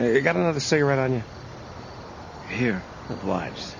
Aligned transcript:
Hey, 0.00 0.14
you 0.14 0.22
got 0.22 0.34
another 0.34 0.60
cigarette 0.60 0.98
on 0.98 1.12
you? 1.12 1.22
Here. 2.48 2.82
Obliged. 3.10 3.74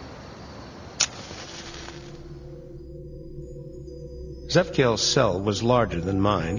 Zephkiel's 4.51 5.01
cell 5.01 5.41
was 5.41 5.63
larger 5.63 5.99
than 5.99 6.21
mine. 6.21 6.59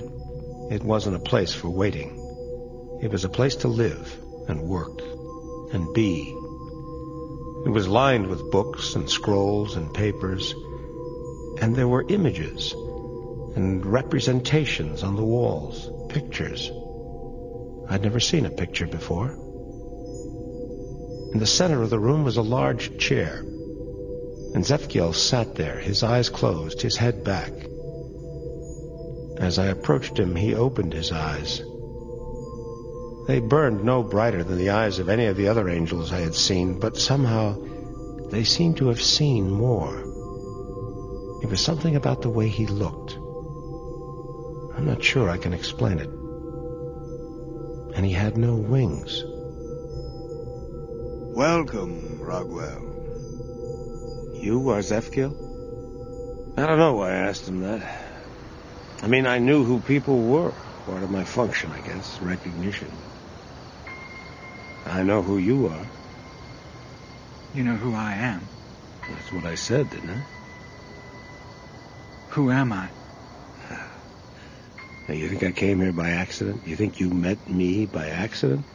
It 0.72 0.82
wasn't 0.82 1.16
a 1.16 1.20
place 1.20 1.54
for 1.54 1.70
waiting. 1.70 2.10
It 3.04 3.12
was 3.12 3.24
a 3.24 3.30
place 3.30 3.58
to 3.58 3.68
live 3.68 4.18
and 4.48 4.64
work 4.64 5.00
and 5.74 5.94
be. 5.94 6.22
It 7.64 7.70
was 7.70 7.88
lined 7.88 8.26
with 8.30 8.50
books 8.50 8.96
and 8.96 9.08
scrolls 9.08 9.76
and 9.76 9.94
papers, 9.94 10.56
and 11.62 11.76
there 11.76 11.88
were 11.88 12.04
images 12.10 12.74
and 13.56 13.86
representations 13.86 15.04
on 15.04 15.16
the 15.16 15.24
walls, 15.24 15.88
pictures. 16.10 16.72
I'd 17.88 18.02
never 18.02 18.20
seen 18.20 18.48
a 18.48 18.50
picture 18.50 18.88
before. 18.88 19.38
In 21.34 21.40
the 21.40 21.46
center 21.46 21.82
of 21.82 21.90
the 21.90 22.00
room 22.00 22.24
was 22.24 22.38
a 22.38 22.42
large 22.42 22.98
chair, 22.98 23.46
and 24.54 24.66
Zephkiel 24.66 25.14
sat 25.14 25.56
there, 25.56 25.80
his 25.80 26.04
eyes 26.04 26.30
closed, 26.30 26.82
his 26.82 26.98
head 26.98 27.24
back. 27.24 27.54
As 29.38 29.58
I 29.58 29.68
approached 29.68 30.20
him, 30.20 30.36
he 30.36 30.54
opened 30.54 30.94
his 30.94 31.12
eyes. 31.12 31.64
They 33.28 33.40
burned 33.40 33.86
no 33.86 34.04
brighter 34.04 34.44
than 34.44 34.58
the 34.58 34.72
eyes 34.72 35.00
of 35.00 35.08
any 35.08 35.28
of 35.28 35.38
the 35.38 35.48
other 35.48 35.70
angels 35.70 36.12
I 36.12 36.20
had 36.20 36.36
seen, 36.36 36.80
but 36.80 36.98
somehow 36.98 37.56
they 38.30 38.44
seemed 38.44 38.78
to 38.78 38.88
have 38.90 39.02
seen 39.02 39.50
more. 39.50 40.00
It 41.42 41.50
was 41.50 41.62
something 41.62 41.96
about 41.96 42.22
the 42.22 42.30
way 42.30 42.50
he 42.50 42.68
looked. 42.68 43.14
I'm 44.76 44.86
not 44.86 45.04
sure 45.04 45.30
I 45.30 45.38
can 45.38 45.54
explain 45.54 46.00
it. 46.00 46.10
And 47.96 48.06
he 48.06 48.12
had 48.12 48.38
no 48.38 48.56
wings. 48.56 49.24
Welcome, 51.34 52.20
Raguel. 52.22 52.82
You 54.44 54.70
are 54.70 54.82
Zephkiel? 54.82 55.34
I 56.58 56.66
don't 56.66 56.78
know 56.78 56.96
why 56.96 57.12
I 57.12 57.16
asked 57.30 57.48
him 57.48 57.62
that. 57.62 57.82
I 59.02 59.08
mean, 59.08 59.26
I 59.26 59.40
knew 59.40 59.64
who 59.64 59.80
people 59.80 60.20
were. 60.24 60.52
Part 60.86 61.04
of 61.04 61.10
my 61.10 61.24
function, 61.24 61.72
I 61.72 61.80
guess. 61.80 62.20
Recognition. 62.20 62.92
I 64.86 65.04
know 65.04 65.22
who 65.22 65.38
you 65.38 65.68
are. 65.68 65.88
You 67.56 67.64
know 67.64 67.76
who 67.76 67.96
I 67.96 68.14
am. 68.14 68.42
That's 69.10 69.32
what 69.32 69.46
I 69.46 69.56
said, 69.56 69.90
didn't 69.90 70.10
I? 70.10 70.24
Who 72.32 72.52
am 72.52 72.74
I? 72.74 72.90
Now, 75.08 75.16
you 75.16 75.30
think 75.30 75.44
I 75.44 75.52
came 75.52 75.80
here 75.80 75.94
by 75.94 76.10
accident? 76.10 76.68
You 76.68 76.76
think 76.76 77.00
you 77.00 77.10
met 77.10 77.50
me 77.50 77.86
by 77.86 78.08
accident? 78.10 78.66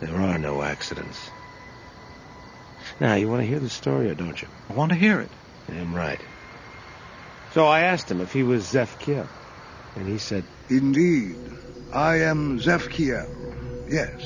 There 0.00 0.16
are 0.16 0.38
no 0.38 0.62
accidents. 0.62 1.30
Now, 3.00 3.14
you 3.14 3.28
want 3.28 3.42
to 3.42 3.46
hear 3.46 3.58
the 3.58 3.68
story 3.68 4.10
or 4.10 4.14
don't 4.14 4.40
you? 4.40 4.48
I 4.70 4.74
want 4.74 4.92
to 4.92 4.98
hear 4.98 5.20
it. 5.20 5.30
Damn 5.68 5.94
right. 5.94 6.20
So 7.52 7.66
I 7.66 7.80
asked 7.80 8.10
him 8.10 8.20
if 8.20 8.32
he 8.32 8.42
was 8.42 8.64
Zephkiel. 8.64 9.26
And 9.96 10.08
he 10.08 10.18
said, 10.18 10.44
Indeed, 10.68 11.36
I 11.92 12.20
am 12.20 12.60
Zephkiel. 12.60 13.26
Yes. 13.88 14.20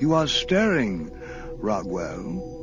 You 0.00 0.14
are 0.14 0.26
staring, 0.26 1.10
Raguel. 1.58 2.54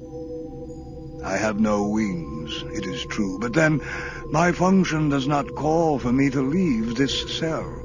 I 1.23 1.37
have 1.37 1.59
no 1.59 1.87
wings, 1.87 2.63
it 2.73 2.85
is 2.85 3.05
true, 3.05 3.39
but 3.39 3.53
then 3.53 3.81
my 4.31 4.51
function 4.51 5.09
does 5.09 5.27
not 5.27 5.55
call 5.55 5.97
for 5.97 6.11
me 6.11 6.29
to 6.29 6.41
leave 6.41 6.95
this 6.95 7.39
cell. 7.39 7.81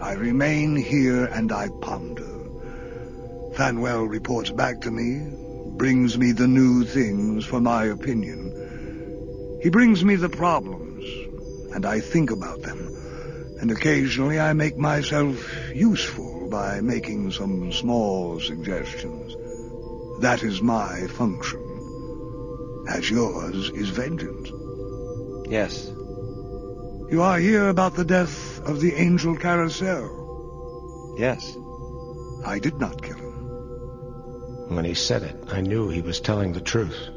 I 0.00 0.12
remain 0.12 0.76
here 0.76 1.24
and 1.24 1.50
I 1.50 1.68
ponder. 1.80 2.27
Phanuel 3.58 4.08
reports 4.08 4.50
back 4.50 4.82
to 4.82 4.90
me, 4.92 5.20
brings 5.76 6.16
me 6.16 6.30
the 6.30 6.46
new 6.46 6.84
things 6.84 7.44
for 7.44 7.60
my 7.60 7.86
opinion. 7.86 9.58
He 9.60 9.68
brings 9.68 10.04
me 10.04 10.14
the 10.14 10.28
problems, 10.28 11.04
and 11.74 11.84
I 11.84 11.98
think 11.98 12.30
about 12.30 12.62
them. 12.62 12.78
And 13.60 13.72
occasionally 13.72 14.38
I 14.38 14.52
make 14.52 14.76
myself 14.76 15.44
useful 15.74 16.48
by 16.48 16.80
making 16.82 17.32
some 17.32 17.72
small 17.72 18.38
suggestions. 18.38 19.34
That 20.20 20.44
is 20.44 20.62
my 20.62 21.08
function. 21.08 21.64
As 22.88 23.10
yours 23.10 23.70
is 23.70 23.88
vengeance. 23.88 24.52
Yes. 25.50 25.84
You 27.10 27.22
are 27.22 27.40
here 27.40 27.70
about 27.70 27.96
the 27.96 28.04
death 28.04 28.60
of 28.60 28.80
the 28.80 28.94
angel 28.94 29.36
Carasel. 29.36 31.16
Yes. 31.18 31.56
I 32.46 32.60
did 32.60 32.78
not 32.78 33.02
kill 33.02 33.16
him. 33.16 33.17
When 34.68 34.84
he 34.84 34.94
said 34.94 35.22
it, 35.22 35.36
I 35.48 35.62
knew 35.62 35.88
he 35.88 36.02
was 36.02 36.20
telling 36.20 36.52
the 36.52 36.60
truth. 36.60 37.08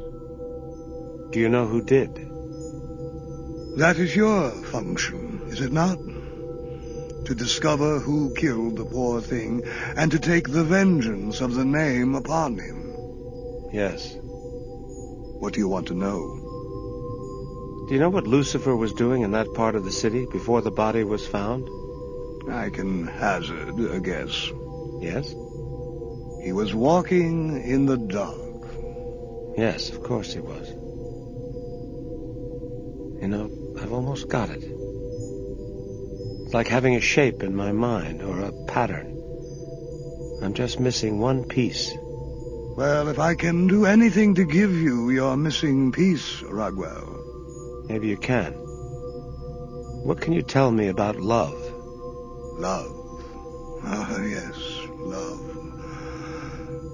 Do 1.31 1.39
you 1.39 1.49
know 1.49 1.67
who 1.67 1.81
did? 1.83 2.15
That 3.77 3.97
is 3.97 4.15
your 4.15 4.51
function, 4.51 5.43
is 5.47 5.61
it 5.61 5.71
not? 5.71 5.97
To 7.25 7.35
discover 7.35 7.99
who 7.99 8.33
killed 8.33 8.77
the 8.77 8.85
poor 8.85 9.21
thing 9.21 9.63
and 9.95 10.11
to 10.11 10.19
take 10.19 10.49
the 10.49 10.63
vengeance 10.63 11.41
of 11.41 11.53
the 11.53 11.65
name 11.65 12.15
upon 12.15 12.57
him. 12.57 12.93
Yes. 13.71 14.17
What 14.21 15.53
do 15.53 15.59
you 15.59 15.67
want 15.67 15.87
to 15.87 15.93
know? 15.93 16.37
Do 17.87 17.93
you 17.93 17.99
know 17.99 18.09
what 18.09 18.27
Lucifer 18.27 18.75
was 18.75 18.93
doing 18.93 19.23
in 19.23 19.31
that 19.31 19.53
part 19.53 19.75
of 19.75 19.83
the 19.83 19.91
city 19.91 20.25
before 20.31 20.61
the 20.61 20.71
body 20.71 21.03
was 21.03 21.27
found? 21.27 21.67
I 22.49 22.69
can 22.69 23.07
hazard 23.07 23.77
a 23.79 23.99
guess. 23.99 24.51
Yes? 24.99 25.33
He 26.41 26.51
was 26.53 26.73
walking 26.73 27.61
in 27.61 27.85
the 27.85 27.97
dark. 27.97 28.67
Yes, 29.57 29.91
of 29.91 30.01
course 30.01 30.33
he 30.33 30.39
was. 30.39 30.69
You 33.21 33.27
know, 33.27 33.51
I've 33.79 33.93
almost 33.93 34.27
got 34.27 34.49
it. 34.49 34.63
It's 36.43 36.53
like 36.53 36.67
having 36.67 36.95
a 36.95 37.01
shape 37.01 37.43
in 37.43 37.55
my 37.55 37.71
mind 37.71 38.23
or 38.23 38.39
a 38.39 38.51
pattern. 38.65 39.17
I'm 40.41 40.53
just 40.55 40.79
missing 40.79 41.19
one 41.19 41.43
piece. 41.43 41.95
Well, 42.75 43.09
if 43.09 43.19
I 43.19 43.35
can 43.35 43.67
do 43.67 43.85
anything 43.85 44.33
to 44.35 44.43
give 44.43 44.73
you 44.73 45.11
your 45.11 45.37
missing 45.37 45.91
piece, 45.91 46.41
Raguel. 46.41 47.87
Maybe 47.87 48.07
you 48.07 48.17
can. 48.17 48.53
What 50.03 50.19
can 50.19 50.33
you 50.33 50.41
tell 50.41 50.71
me 50.71 50.87
about 50.87 51.17
love? 51.17 51.61
Love. 52.57 52.95
Ah, 53.83 54.19
yes, 54.21 54.57
love. 54.97 55.50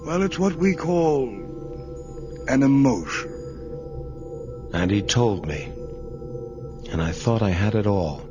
Well, 0.07 0.23
it's 0.23 0.40
what 0.40 0.56
we 0.56 0.73
call 0.73 1.28
an 2.47 2.63
emotion. 2.63 3.29
And 4.73 4.90
he 4.90 5.01
told 5.01 5.45
me. 5.45 5.66
And 6.90 7.01
I 7.01 7.12
thought 7.12 7.41
I 7.41 7.50
had 7.50 7.75
it 7.75 7.85
all. 7.85 8.22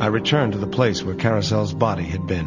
I 0.00 0.06
returned 0.06 0.52
to 0.52 0.60
the 0.60 0.68
place 0.68 1.02
where 1.02 1.16
Carasel's 1.16 1.74
body 1.74 2.04
had 2.04 2.24
been. 2.28 2.46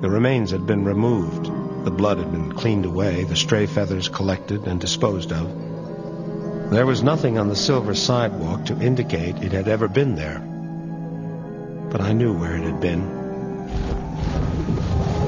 The 0.00 0.08
remains 0.08 0.52
had 0.52 0.66
been 0.66 0.86
removed. 0.86 1.44
The 1.84 1.90
blood 1.90 2.16
had 2.16 2.32
been 2.32 2.52
cleaned 2.52 2.86
away, 2.86 3.24
the 3.24 3.36
stray 3.36 3.66
feathers 3.66 4.08
collected 4.08 4.66
and 4.66 4.80
disposed 4.80 5.32
of. 5.32 6.70
There 6.70 6.86
was 6.86 7.02
nothing 7.02 7.36
on 7.36 7.48
the 7.48 7.56
silver 7.56 7.94
sidewalk 7.94 8.64
to 8.66 8.80
indicate 8.80 9.42
it 9.42 9.52
had 9.52 9.68
ever 9.68 9.86
been 9.86 10.14
there. 10.14 10.38
But 11.90 12.00
I 12.00 12.14
knew 12.14 12.32
where 12.32 12.56
it 12.56 12.62
had 12.62 12.80
been. 12.80 13.23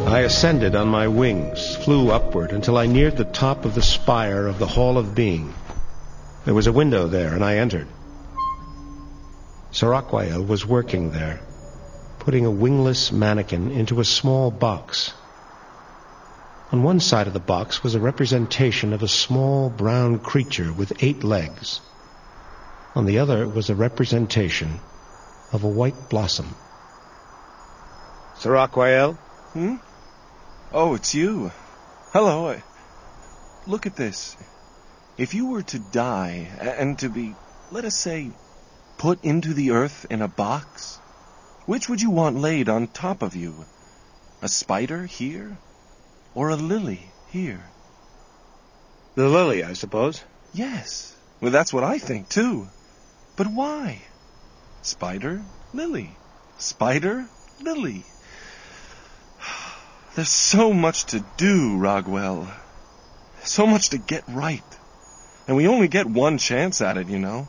I 0.06 0.20
ascended 0.20 0.76
on 0.76 0.86
my 0.86 1.08
wings, 1.08 1.74
flew 1.74 2.12
upward 2.12 2.52
until 2.52 2.78
I 2.78 2.86
neared 2.86 3.16
the 3.16 3.24
top 3.24 3.64
of 3.64 3.74
the 3.74 3.82
spire 3.82 4.46
of 4.46 4.60
the 4.60 4.66
Hall 4.66 4.98
of 4.98 5.16
Being. 5.16 5.52
There 6.44 6.54
was 6.54 6.68
a 6.68 6.72
window 6.72 7.08
there, 7.08 7.34
and 7.34 7.44
I 7.44 7.56
entered. 7.56 7.88
Saraquael 9.72 10.44
was 10.44 10.64
working 10.64 11.10
there, 11.10 11.40
putting 12.20 12.46
a 12.46 12.50
wingless 12.52 13.10
mannequin 13.10 13.72
into 13.72 13.98
a 13.98 14.04
small 14.04 14.52
box. 14.52 15.12
On 16.70 16.84
one 16.84 17.00
side 17.00 17.26
of 17.26 17.32
the 17.32 17.40
box 17.40 17.82
was 17.82 17.96
a 17.96 18.00
representation 18.00 18.92
of 18.92 19.02
a 19.02 19.08
small 19.08 19.70
brown 19.70 20.20
creature 20.20 20.72
with 20.72 21.02
eight 21.02 21.24
legs. 21.24 21.80
On 22.94 23.06
the 23.06 23.18
other 23.18 23.48
was 23.48 23.70
a 23.70 23.74
representation 23.74 24.78
of 25.52 25.64
a 25.64 25.68
white 25.68 26.08
blossom. 26.08 26.54
Saraquael? 28.38 29.14
Hmm? 29.52 29.76
Oh, 30.72 30.94
it's 30.94 31.14
you. 31.14 31.52
Hello. 32.12 32.60
Look 33.66 33.86
at 33.86 33.96
this. 33.96 34.36
If 35.16 35.32
you 35.32 35.46
were 35.46 35.62
to 35.62 35.78
die 35.78 36.48
and 36.60 36.98
to 36.98 37.08
be, 37.08 37.34
let 37.70 37.84
us 37.84 37.96
say, 37.96 38.30
put 38.98 39.24
into 39.24 39.54
the 39.54 39.70
earth 39.70 40.06
in 40.10 40.22
a 40.22 40.28
box, 40.28 40.96
which 41.66 41.88
would 41.88 42.02
you 42.02 42.10
want 42.10 42.36
laid 42.36 42.68
on 42.68 42.88
top 42.88 43.22
of 43.22 43.36
you? 43.36 43.64
A 44.42 44.48
spider 44.48 45.06
here? 45.06 45.56
Or 46.34 46.50
a 46.50 46.56
lily 46.56 47.10
here? 47.28 47.64
The 49.14 49.28
lily, 49.28 49.64
I 49.64 49.72
suppose. 49.72 50.22
Yes. 50.52 51.16
Well, 51.40 51.52
that's 51.52 51.72
what 51.72 51.84
I 51.84 51.98
think, 51.98 52.28
too. 52.28 52.68
But 53.36 53.46
why? 53.46 54.02
Spider, 54.82 55.42
lily. 55.72 56.16
Spider? 56.58 57.26
Lily? 57.62 58.04
There's 60.16 60.30
so 60.30 60.72
much 60.72 61.04
to 61.06 61.22
do, 61.36 61.76
Raguel. 61.76 62.48
So 63.42 63.66
much 63.66 63.90
to 63.90 63.98
get 63.98 64.24
right. 64.26 64.64
And 65.46 65.58
we 65.58 65.68
only 65.68 65.88
get 65.88 66.06
one 66.06 66.38
chance 66.38 66.80
at 66.80 66.96
it, 66.96 67.08
you 67.08 67.18
know. 67.18 67.48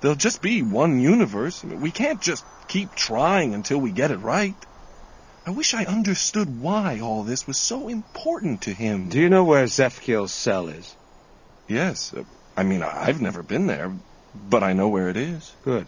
There'll 0.00 0.16
just 0.16 0.40
be 0.40 0.62
one 0.62 1.00
universe. 1.00 1.62
We 1.62 1.90
can't 1.90 2.22
just 2.22 2.42
keep 2.68 2.94
trying 2.94 3.52
until 3.52 3.78
we 3.78 3.90
get 3.90 4.10
it 4.10 4.16
right. 4.16 4.54
I 5.46 5.50
wish 5.50 5.74
I 5.74 5.84
understood 5.84 6.62
why 6.62 7.00
all 7.00 7.22
this 7.22 7.46
was 7.46 7.58
so 7.58 7.88
important 7.88 8.62
to 8.62 8.72
him. 8.72 9.10
Do 9.10 9.20
you 9.20 9.28
know 9.28 9.44
where 9.44 9.66
Zephkiel's 9.66 10.32
cell 10.32 10.68
is? 10.68 10.96
Yes. 11.68 12.14
I 12.56 12.62
mean, 12.62 12.82
I've 12.82 13.20
never 13.20 13.42
been 13.42 13.66
there, 13.66 13.92
but 14.48 14.62
I 14.62 14.72
know 14.72 14.88
where 14.88 15.10
it 15.10 15.18
is. 15.18 15.54
Good. 15.64 15.86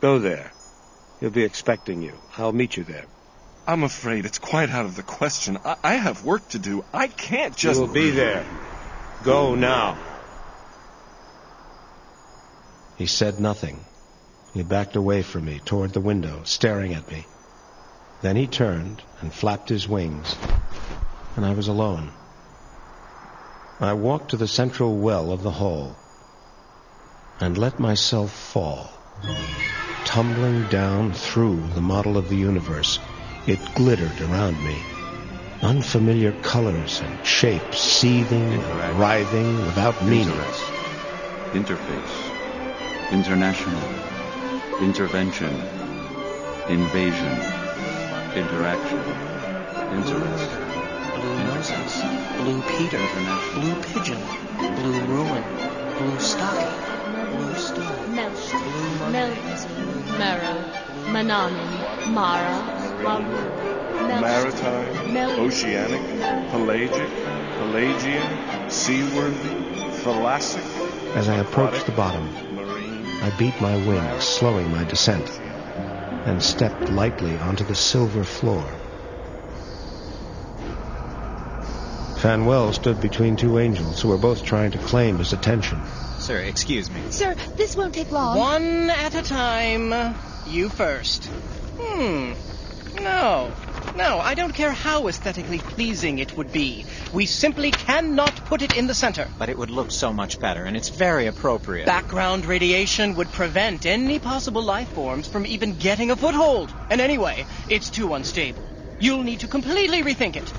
Go 0.00 0.18
there. 0.18 0.52
He'll 1.20 1.28
be 1.28 1.44
expecting 1.44 2.00
you. 2.00 2.14
I'll 2.38 2.52
meet 2.52 2.78
you 2.78 2.84
there. 2.84 3.04
I'm 3.66 3.82
afraid 3.82 4.26
it's 4.26 4.38
quite 4.38 4.70
out 4.70 4.84
of 4.84 4.94
the 4.94 5.02
question. 5.02 5.58
I, 5.64 5.76
I 5.82 5.94
have 5.94 6.24
work 6.24 6.48
to 6.50 6.58
do. 6.58 6.84
I 6.92 7.08
can't 7.08 7.56
just. 7.56 7.80
You 7.80 7.86
will 7.86 7.92
be 7.94 8.10
there. 8.10 8.46
Go 9.22 9.54
now. 9.54 9.96
He 12.96 13.06
said 13.06 13.40
nothing. 13.40 13.80
He 14.52 14.62
backed 14.62 14.96
away 14.96 15.22
from 15.22 15.46
me 15.46 15.60
toward 15.64 15.92
the 15.92 16.00
window, 16.00 16.42
staring 16.44 16.94
at 16.94 17.10
me. 17.10 17.26
Then 18.22 18.36
he 18.36 18.46
turned 18.46 19.02
and 19.20 19.32
flapped 19.32 19.68
his 19.68 19.88
wings, 19.88 20.36
and 21.36 21.44
I 21.44 21.54
was 21.54 21.68
alone. 21.68 22.10
I 23.80 23.94
walked 23.94 24.30
to 24.30 24.36
the 24.36 24.46
central 24.46 24.96
well 24.96 25.32
of 25.32 25.42
the 25.42 25.50
hall 25.50 25.96
and 27.40 27.58
let 27.58 27.80
myself 27.80 28.30
fall, 28.30 28.88
tumbling 30.04 30.68
down 30.68 31.12
through 31.12 31.68
the 31.74 31.80
model 31.80 32.16
of 32.16 32.28
the 32.28 32.36
universe. 32.36 33.00
It 33.46 33.60
glittered 33.74 34.20
around 34.22 34.62
me. 34.64 34.76
Unfamiliar 35.60 36.32
colors 36.40 37.02
and 37.02 37.26
shapes, 37.26 37.78
seething 37.78 38.54
and 38.54 38.98
writhing 38.98 39.66
without 39.66 40.02
meaning. 40.02 40.34
Interface. 41.52 42.32
International. 43.12 43.82
Intervention. 44.80 45.54
Invasion. 46.68 47.38
Interaction. 48.34 49.04
Interest. 49.92 50.50
Blue 51.20 51.38
Moses. 51.44 52.24
blue 52.38 52.62
Peter, 52.62 52.98
blue 53.54 53.74
pigeon, 53.82 54.20
blue 54.58 55.00
ruin, 55.02 55.44
blue 55.98 56.18
stocking, 56.18 56.66
blue 57.30 57.54
stone, 57.54 58.14
Melch, 58.14 58.52
Melt, 59.12 59.38
Merrow, 60.18 60.64
Mananin, 61.12 62.12
Mara, 62.12 62.52
Waru, 62.52 62.74
Melch, 62.74 62.83
Maritime, 63.04 65.12
Mel- 65.12 65.40
oceanic, 65.40 66.00
pelagic, 66.50 67.10
Pelagian, 67.56 68.70
seaworthy, 68.70 69.48
thalassic. 70.02 70.64
As 71.14 71.28
I 71.28 71.36
approached 71.36 71.86
the 71.86 71.92
bottom, 71.92 72.28
I 73.22 73.30
beat 73.38 73.58
my 73.60 73.76
wings, 73.86 74.24
slowing 74.24 74.70
my 74.70 74.84
descent, 74.84 75.30
and 76.26 76.42
stepped 76.42 76.90
lightly 76.90 77.38
onto 77.38 77.64
the 77.64 77.74
silver 77.74 78.24
floor. 78.24 78.64
Phanuel 82.18 82.72
stood 82.72 83.00
between 83.00 83.36
two 83.36 83.58
angels 83.58 84.00
who 84.00 84.08
were 84.08 84.18
both 84.18 84.42
trying 84.42 84.70
to 84.70 84.78
claim 84.78 85.18
his 85.18 85.34
attention. 85.34 85.82
Sir, 86.18 86.38
excuse 86.38 86.90
me. 86.90 87.00
Sir, 87.10 87.34
this 87.56 87.76
won't 87.76 87.94
take 87.94 88.10
long. 88.10 88.38
One 88.38 88.88
at 88.88 89.14
a 89.14 89.22
time. 89.22 90.16
You 90.46 90.70
first. 90.70 91.26
Hmm. 91.78 92.32
No. 93.00 93.52
No, 93.96 94.18
I 94.18 94.34
don't 94.34 94.52
care 94.52 94.72
how 94.72 95.06
aesthetically 95.06 95.58
pleasing 95.58 96.18
it 96.18 96.36
would 96.36 96.52
be. 96.52 96.84
We 97.12 97.26
simply 97.26 97.70
cannot 97.70 98.34
put 98.46 98.62
it 98.62 98.76
in 98.76 98.88
the 98.88 98.94
center. 98.94 99.28
But 99.38 99.48
it 99.48 99.56
would 99.56 99.70
look 99.70 99.92
so 99.92 100.12
much 100.12 100.40
better, 100.40 100.64
and 100.64 100.76
it's 100.76 100.88
very 100.88 101.26
appropriate. 101.26 101.86
Background 101.86 102.44
radiation 102.44 103.14
would 103.14 103.30
prevent 103.30 103.86
any 103.86 104.18
possible 104.18 104.62
life 104.62 104.88
forms 104.88 105.28
from 105.28 105.46
even 105.46 105.76
getting 105.76 106.10
a 106.10 106.16
foothold. 106.16 106.74
And 106.90 107.00
anyway, 107.00 107.46
it's 107.68 107.88
too 107.88 108.14
unstable. 108.14 108.62
You'll 108.98 109.22
need 109.22 109.40
to 109.40 109.48
completely 109.48 110.02
rethink 110.02 110.36
it. 110.36 110.52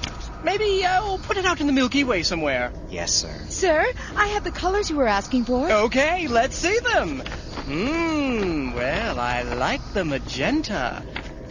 Maybe 0.44 0.86
uh, 0.86 1.18
put 1.24 1.38
it 1.38 1.46
out 1.46 1.60
in 1.60 1.68
the 1.68 1.74
Milky 1.74 2.04
Way 2.04 2.24
somewhere. 2.24 2.72
Yes, 2.90 3.12
sir. 3.12 3.34
Sir, 3.50 3.86
I 4.16 4.28
have 4.28 4.44
the 4.44 4.52
colors 4.52 4.90
you 4.90 4.96
were 4.96 5.08
asking 5.08 5.46
for. 5.46 5.70
Okay, 5.70 6.28
let's 6.28 6.56
see 6.56 6.78
them. 6.80 7.20
Hmm, 7.66 8.74
well, 8.74 9.20
I 9.20 9.42
like 9.42 9.82
the 9.94 10.06
magenta. 10.06 11.02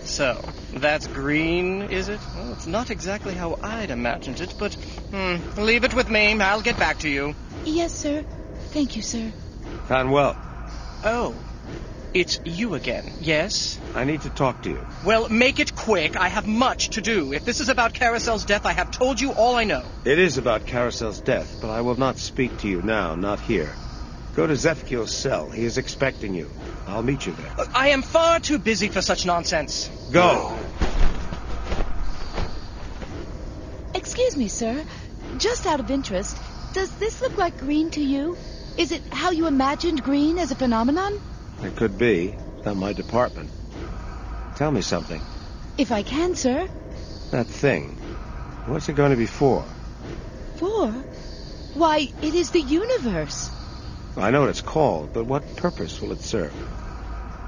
So, 0.05 0.41
that's 0.75 1.07
green, 1.07 1.83
is 1.83 2.09
it? 2.09 2.21
Well, 2.37 2.53
it's 2.53 2.67
not 2.67 2.91
exactly 2.91 3.35
how 3.35 3.59
I'd 3.63 3.91
imagined 3.91 4.41
it, 4.41 4.55
but 4.59 4.75
hmm, 4.75 5.37
leave 5.61 5.85
it 5.85 5.95
with 5.95 6.09
me. 6.09 6.39
I'll 6.41 6.63
get 6.63 6.79
back 6.79 6.99
to 7.01 7.09
you. 7.09 7.35
Yes, 7.65 7.93
sir. 7.93 8.25
Thank 8.73 8.97
you, 8.97 9.03
sir. 9.03 9.33
Phanuel, 9.89 10.37
Oh, 11.05 11.35
it's 12.15 12.41
you 12.45 12.75
again, 12.75 13.13
yes? 13.21 13.79
I 13.95 14.05
need 14.05 14.23
to 14.23 14.31
talk 14.31 14.63
to 14.63 14.71
you. 14.71 14.87
Well, 15.05 15.29
make 15.29 15.59
it 15.61 15.75
quick. 15.75 16.17
I 16.17 16.29
have 16.29 16.47
much 16.47 16.91
to 16.91 17.01
do. 17.03 17.33
If 17.33 17.45
this 17.45 17.61
is 17.61 17.69
about 17.69 17.93
Carasel's 17.93 18.45
death, 18.45 18.65
I 18.65 18.73
have 18.73 18.91
told 18.91 19.21
you 19.21 19.33
all 19.33 19.57
I 19.57 19.65
know. 19.65 19.83
It 20.05 20.19
is 20.19 20.39
about 20.39 20.65
Carasel's 20.65 21.21
death, 21.21 21.59
but 21.61 21.71
I 21.71 21.83
will 21.83 21.97
not 21.97 22.19
speak 22.19 22.57
to 22.59 22.69
you 22.69 22.83
now, 22.83 23.15
not 23.17 23.41
here. 23.41 23.75
Go 24.35 24.47
to 24.49 24.57
Zephkiel's 24.57 25.13
cell. 25.13 25.49
He 25.49 25.65
is 25.65 25.79
expecting 25.79 26.35
you. 26.35 26.51
I'll 26.89 27.03
meet 27.03 27.25
you 27.25 27.33
there. 27.33 27.67
I 27.75 27.91
am 27.91 28.03
far 28.03 28.41
too 28.41 28.59
busy 28.59 28.89
for 28.89 29.01
such 29.01 29.25
nonsense. 29.25 29.89
Go! 30.11 30.59
Excuse 33.95 34.37
me, 34.37 34.49
sir. 34.49 34.85
Just 35.39 35.67
out 35.67 35.79
of 35.79 35.91
interest, 35.91 36.37
does 36.73 36.91
this 36.99 37.21
look 37.21 37.39
like 37.39 37.59
green 37.59 37.91
to 37.91 38.01
you? 38.01 38.37
Is 38.77 38.91
it 38.91 39.03
how 39.13 39.31
you 39.31 39.47
imagined 39.47 40.03
green 40.03 40.39
as 40.39 40.51
a 40.51 40.57
phenomenon? 40.57 41.21
It 41.63 41.77
could 41.77 41.97
be. 41.97 42.37
It's 42.57 42.67
not 42.67 42.77
my 42.77 42.93
department. 42.93 43.51
Tell 44.57 44.73
me 44.73 44.83
something. 44.83 45.21
If 45.79 45.93
I 45.93 46.03
can, 46.03 46.35
sir. 46.35 46.69
That 47.31 47.47
thing. 47.47 47.91
What's 48.67 48.89
it 48.89 48.97
going 48.97 49.11
to 49.11 49.17
be 49.17 49.27
for? 49.27 49.65
For? 50.57 50.91
Why, 51.75 52.09
it 52.23 52.35
is 52.35 52.51
the 52.51 52.61
universe. 52.61 53.51
I 54.17 54.31
know 54.31 54.41
what 54.41 54.51
it's 54.51 54.61
called, 54.61 55.13
but 55.13 55.25
what 55.25 55.57
purpose 55.57 56.01
will 56.01 56.13
it 56.13 56.21
serve? 56.21 56.55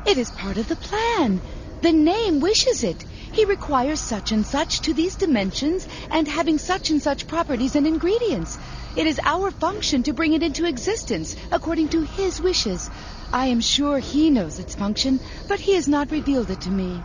It 0.05 0.19
is 0.19 0.31
part 0.31 0.57
of 0.57 0.69
the 0.69 0.77
plan. 0.77 1.41
The 1.83 1.93
name 1.93 2.41
wishes 2.41 2.83
it. 2.83 3.05
He 3.33 3.45
requires 3.45 4.01
such 4.01 4.33
and 4.33 4.45
such 4.45 4.81
to 4.83 4.95
these 4.95 5.15
dimensions 5.15 5.87
and 6.11 6.27
having 6.27 6.59
such 6.59 6.91
and 6.91 7.03
such 7.03 7.29
properties 7.29 7.77
and 7.77 7.87
ingredients. 7.87 8.59
It 8.97 9.07
is 9.07 9.21
our 9.25 9.51
function 9.51 10.03
to 10.05 10.13
bring 10.13 10.33
it 10.33 10.43
into 10.43 10.67
existence 10.67 11.37
according 11.53 11.89
to 11.91 12.03
his 12.03 12.41
wishes. 12.41 12.91
I 13.33 13.47
am 13.47 13.61
sure 13.61 13.99
he 13.99 14.31
knows 14.31 14.59
its 14.59 14.75
function, 14.75 15.21
but 15.49 15.61
he 15.61 15.75
has 15.75 15.87
not 15.87 16.11
revealed 16.11 16.51
it 16.51 16.63
to 16.63 16.71
me. 16.71 17.03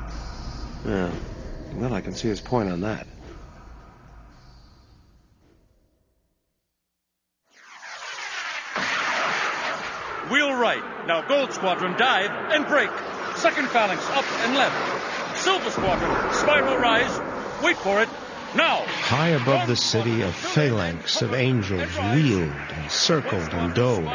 Yeah. 0.85 1.11
Well, 1.75 1.93
I 1.93 2.01
can 2.01 2.13
see 2.13 2.29
his 2.29 2.41
point 2.41 2.71
on 2.71 2.81
that. 2.81 3.05
Wheel 10.31 10.53
right. 10.53 10.81
Now 11.07 11.27
Gold 11.27 11.51
Squadron 11.51 11.97
dive 11.97 12.31
and 12.53 12.65
break. 12.65 12.89
Second 13.35 13.67
phalanx 13.67 14.01
up 14.11 14.25
and 14.45 14.55
left. 14.55 15.37
Silver 15.37 15.69
Squadron 15.69 16.33
spiral 16.33 16.77
rise. 16.77 17.19
Wait 17.61 17.75
for 17.75 18.01
it. 18.01 18.07
Now. 18.55 18.83
High 18.85 19.29
above 19.29 19.67
the 19.67 19.75
city, 19.75 20.21
a 20.21 20.31
phalanx 20.31 21.21
of 21.21 21.33
angels 21.33 21.97
wheeled 21.97 22.49
and 22.49 22.89
circled 22.89 23.53
and 23.53 23.73
dove. 23.73 24.07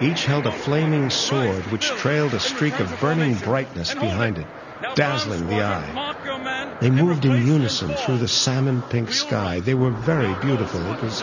Each 0.00 0.24
held 0.24 0.46
a 0.46 0.52
flaming 0.52 1.10
sword 1.10 1.64
which 1.66 1.88
trailed 1.88 2.34
a 2.34 2.40
streak 2.40 2.78
of 2.78 3.00
burning 3.00 3.34
brightness 3.34 3.92
behind 3.92 4.38
it, 4.38 4.46
dazzling 4.94 5.48
the 5.48 5.62
eye. 5.62 6.76
They 6.80 6.90
moved 6.90 7.24
in 7.24 7.46
unison 7.46 7.94
through 7.94 8.18
the 8.18 8.28
salmon 8.28 8.82
pink 8.82 9.12
sky. 9.12 9.60
They 9.60 9.74
were 9.74 9.90
very 9.90 10.34
beautiful. 10.34 10.80
It 10.92 11.02
was, 11.02 11.22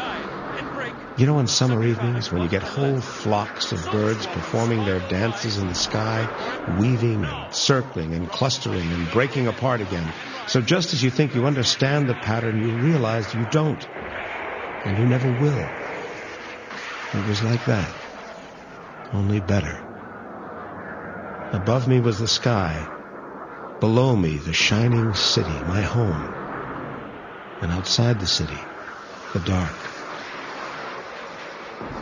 you 1.18 1.26
know, 1.26 1.38
on 1.38 1.48
summer 1.48 1.84
evenings 1.84 2.32
when 2.32 2.42
you 2.42 2.48
get 2.48 2.64
whole 2.64 3.02
flocks 3.02 3.72
of 3.72 3.92
birds 3.92 4.26
performing 4.28 4.86
their 4.86 5.00
dances 5.00 5.58
in 5.58 5.68
the 5.68 5.76
sky, 5.76 6.30
weaving 6.68 7.26
and 7.26 7.54
circling 7.54 8.14
and 8.14 8.32
clustering 8.32 8.92
and 8.94 9.12
breaking 9.12 9.48
apart 9.48 9.82
again. 9.82 10.14
So 10.48 10.62
just 10.62 10.94
as 10.94 11.04
you 11.04 11.10
think 11.10 11.36
you 11.36 11.46
understand 11.46 12.08
the 12.08 12.16
pattern, 12.16 12.58
you 12.58 12.72
realize 12.72 13.34
you 13.34 13.46
don't. 13.46 13.86
And 14.86 14.98
you 14.98 15.06
never 15.06 15.30
will. 15.30 15.70
It 17.14 17.26
was 17.26 17.44
like 17.44 17.66
that. 17.66 17.94
Only 19.14 19.42
better. 19.42 19.84
Above 21.52 21.88
me 21.88 22.00
was 22.00 22.20
the 22.20 22.28
sky. 22.28 22.88
Below 23.82 24.16
me, 24.16 24.38
the 24.38 24.54
shining 24.54 25.14
city, 25.14 25.62
my 25.66 25.82
home. 25.82 26.24
And 27.62 27.72
outside 27.72 28.20
the 28.20 28.28
city, 28.28 28.66
the 29.34 29.40
dark. 29.40 29.91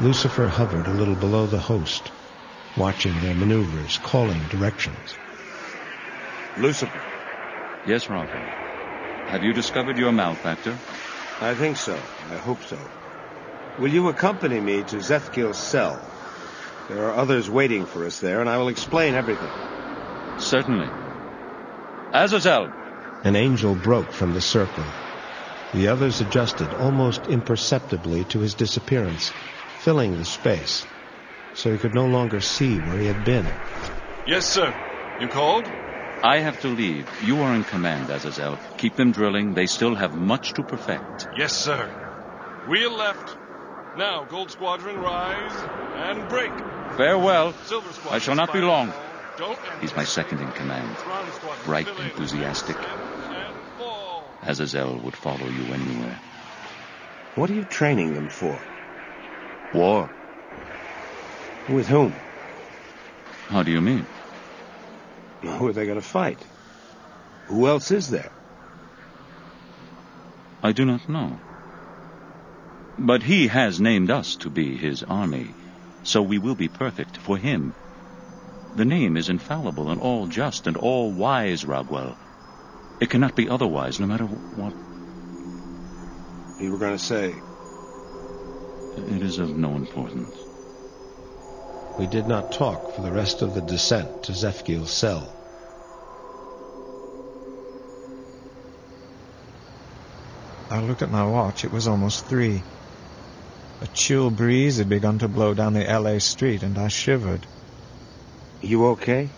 Lucifer 0.02 0.48
hovered 0.48 0.88
a 0.88 0.92
little 0.92 1.16
below 1.16 1.46
the 1.46 1.60
host, 1.60 2.10
watching 2.78 3.20
their 3.20 3.34
maneuvers, 3.34 3.98
calling 3.98 4.48
directions. 4.48 5.18
Lucifer. 6.56 7.04
Yes, 7.86 8.08
Rafa. 8.10 8.46
Have 9.28 9.44
you 9.44 9.52
discovered 9.52 9.98
your 9.98 10.14
malefactor? 10.14 10.80
I 11.42 11.54
think 11.54 11.76
so. 11.76 12.02
I 12.32 12.38
hope 12.38 12.64
so. 12.64 12.78
Will 13.78 13.92
you 13.92 14.08
accompany 14.08 14.62
me 14.62 14.84
to 14.84 15.02
Zephkiel's 15.02 15.60
cell? 15.60 16.00
There 16.88 17.04
are 17.10 17.18
others 17.18 17.50
waiting 17.50 17.86
for 17.86 18.06
us 18.06 18.20
there, 18.20 18.40
and 18.40 18.50
I 18.50 18.58
will 18.58 18.70
explain 18.70 19.16
everything. 19.16 19.52
Certainly. 20.38 20.92
Azazel! 22.14 22.72
An 23.26 23.36
angel 23.36 23.76
broke 23.76 24.14
from 24.14 24.34
the 24.34 24.42
circle. 24.42 24.86
The 25.74 25.90
others 25.90 26.22
adjusted 26.22 26.74
almost 26.74 27.28
imperceptibly 27.28 28.24
to 28.26 28.40
his 28.40 28.54
disappearance, 28.54 29.34
filling 29.80 30.18
the 30.18 30.26
space, 30.26 30.86
so 31.54 31.72
he 31.72 31.78
could 31.78 31.96
no 31.96 32.06
longer 32.06 32.42
see 32.42 32.78
where 32.78 32.98
he 32.98 33.08
had 33.08 33.24
been. 33.24 33.48
Yes, 34.28 34.46
sir. 34.46 34.74
You 35.20 35.28
called? 35.28 35.66
I 36.22 36.40
have 36.40 36.60
to 36.62 36.68
leave. 36.68 37.08
You 37.24 37.42
are 37.42 37.56
in 37.56 37.64
command, 37.64 38.10
Azazel. 38.10 38.60
Keep 38.78 38.96
them 38.96 39.14
drilling. 39.14 39.54
They 39.54 39.68
still 39.68 39.96
have 39.96 40.14
much 40.14 40.54
to 40.54 40.64
perfect. 40.64 41.30
Yes, 41.38 41.54
sir. 41.54 41.90
Wheel 42.68 42.92
left. 42.92 43.38
Now, 43.98 44.26
Gold 44.26 44.52
Squadron, 44.52 45.00
rise 45.00 45.56
and 45.96 46.28
break. 46.28 46.52
Farewell. 46.98 47.54
Silver 47.66 47.94
Squadron, 47.94 48.16
I 48.16 48.20
shall 48.20 48.36
not 48.36 48.52
be 48.52 48.60
long. 48.60 48.94
Don't 49.38 49.58
He's 49.80 49.96
my 49.96 50.04
second 50.04 50.42
in 50.42 50.52
command. 50.52 50.96
Ground 50.98 51.30
Bright, 51.64 51.88
enthusiastic. 51.88 52.76
Azazel 54.44 55.00
would 55.00 55.16
follow 55.16 55.48
you 55.48 55.74
anywhere. 55.74 56.20
What 57.36 57.50
are 57.50 57.54
you 57.54 57.64
training 57.64 58.14
them 58.14 58.28
for? 58.30 58.60
War. 59.74 60.10
With 61.68 61.88
whom? 61.88 62.14
How 63.48 63.64
do 63.64 63.72
you 63.72 63.82
mean? 63.82 64.08
Who 65.42 65.68
are 65.68 65.74
they 65.74 65.86
going 65.86 66.02
to 66.02 66.06
fight? 66.06 66.44
Who 67.48 67.68
else 67.68 67.92
is 67.92 68.10
there? 68.10 68.32
I 70.62 70.72
do 70.72 70.86
not 70.86 71.08
know. 71.08 71.40
But 72.98 73.24
he 73.24 73.48
has 73.48 73.80
named 73.80 74.12
us 74.12 74.36
to 74.38 74.50
be 74.50 74.76
his 74.76 75.04
army, 75.04 75.56
so 76.04 76.22
we 76.22 76.38
will 76.38 76.56
be 76.56 76.68
perfect 76.68 77.18
for 77.18 77.38
him. 77.38 77.74
The 78.76 78.86
name 78.86 79.18
is 79.18 79.30
infallible 79.30 79.90
and 79.90 80.02
all 80.02 80.28
just 80.28 80.68
and 80.68 80.78
all 80.78 81.12
wise, 81.14 81.64
Raguel. 81.64 82.18
It 83.00 83.10
cannot 83.10 83.36
be 83.36 83.50
otherwise, 83.50 84.00
no 84.00 84.08
matter 84.08 84.26
what. 84.26 84.74
You 86.62 86.72
were 86.72 86.78
going 86.78 86.98
to 86.98 87.04
say. 87.04 87.42
It 89.08 89.22
is 89.22 89.40
of 89.40 89.58
no 89.58 89.76
importance. 89.76 90.36
We 91.98 92.08
did 92.08 92.28
not 92.28 92.52
talk 92.52 92.94
for 92.94 93.02
the 93.02 93.12
rest 93.12 93.42
of 93.42 93.54
the 93.54 93.62
descent 93.62 94.24
to 94.24 94.34
Zephkiel's 94.34 94.92
cell. 94.92 95.34
I 100.70 100.82
looked 100.82 101.02
at 101.02 101.12
my 101.12 101.26
watch. 101.26 101.66
It 101.66 101.72
was 101.72 101.88
almost 101.88 102.26
three. 102.26 102.62
A 103.82 103.88
chill 103.88 104.30
breeze 104.30 104.78
had 104.78 104.90
begun 104.90 105.20
to 105.20 105.28
blow 105.28 105.54
down 105.54 105.74
the 105.74 105.90
L.A. 105.90 106.20
street, 106.20 106.64
and 106.64 106.78
I 106.78 106.90
shivered. 106.90 107.46
You 108.62 108.88
okay? 108.88 109.30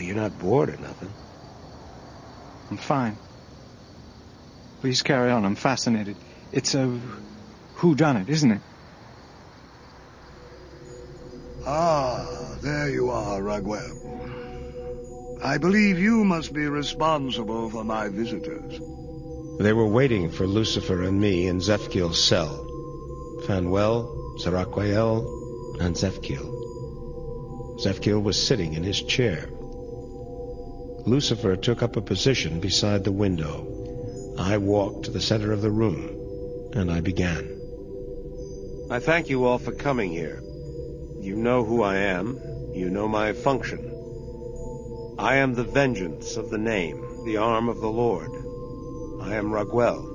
You're 0.00 0.16
not 0.16 0.38
bored 0.38 0.70
or 0.70 0.76
nothing. 0.78 1.12
I'm 2.70 2.76
fine. 2.76 3.16
Please 4.80 5.02
carry 5.02 5.30
on. 5.30 5.44
I'm 5.44 5.54
fascinated. 5.54 6.16
It's 6.50 6.74
a 6.74 6.98
who 7.74 7.94
done 7.94 8.16
it, 8.16 8.28
isn't 8.28 8.50
it? 8.52 8.60
Ah, 11.66 12.56
there 12.60 12.90
you 12.90 13.10
are, 13.10 13.40
Raguel. 13.42 13.98
I 15.44 15.58
believe 15.58 15.98
you 15.98 16.24
must 16.24 16.52
be 16.52 16.66
responsible 16.66 17.70
for 17.70 17.84
my 17.84 18.08
visitors. 18.08 18.80
They 19.58 19.72
were 19.72 19.86
waiting 19.86 20.30
for 20.30 20.46
Lucifer 20.46 21.02
and 21.02 21.20
me 21.20 21.46
in 21.46 21.60
Zephkiel's 21.60 22.22
cell. 22.22 22.68
Phanuel, 23.46 24.38
Saraquael, 24.38 25.78
and 25.80 25.96
Zephkiel. 25.96 27.78
Zephkiel 27.80 28.20
was 28.20 28.40
sitting 28.40 28.74
in 28.74 28.84
his 28.84 29.02
chair. 29.02 29.48
Lucifer 31.06 31.56
took 31.56 31.82
up 31.82 31.96
a 31.96 32.00
position 32.00 32.60
beside 32.60 33.02
the 33.02 33.12
window. 33.12 33.66
I 34.38 34.58
walked 34.58 35.06
to 35.06 35.10
the 35.10 35.20
center 35.20 35.52
of 35.52 35.60
the 35.60 35.70
room, 35.70 36.70
and 36.74 36.90
I 36.90 37.00
began. 37.00 37.51
I 38.92 38.98
thank 38.98 39.30
you 39.30 39.46
all 39.46 39.56
for 39.56 39.72
coming 39.72 40.12
here. 40.12 40.42
You 41.18 41.34
know 41.34 41.64
who 41.64 41.82
I 41.82 41.96
am. 41.96 42.38
You 42.74 42.90
know 42.90 43.08
my 43.08 43.32
function. 43.32 43.88
I 45.18 45.36
am 45.36 45.54
the 45.54 45.64
vengeance 45.64 46.36
of 46.36 46.50
the 46.50 46.58
name, 46.58 47.24
the 47.24 47.38
arm 47.38 47.70
of 47.70 47.80
the 47.80 47.88
Lord. 47.88 48.28
I 49.22 49.36
am 49.36 49.50
Raguel. 49.50 50.10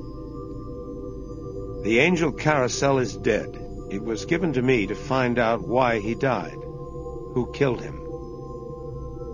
The 1.86 1.98
angel 1.98 2.32
Carasel 2.32 3.00
is 3.00 3.18
dead. 3.18 3.58
It 3.90 4.04
was 4.04 4.26
given 4.26 4.54
to 4.54 4.62
me 4.62 4.86
to 4.86 4.94
find 4.94 5.40
out 5.40 5.68
why 5.68 5.98
he 6.00 6.14
died, 6.14 6.54
who 6.54 7.52
killed 7.56 7.82
him. 7.82 8.00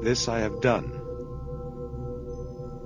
This 0.04 0.30
I 0.30 0.40
have 0.40 0.62
done. 0.62 0.90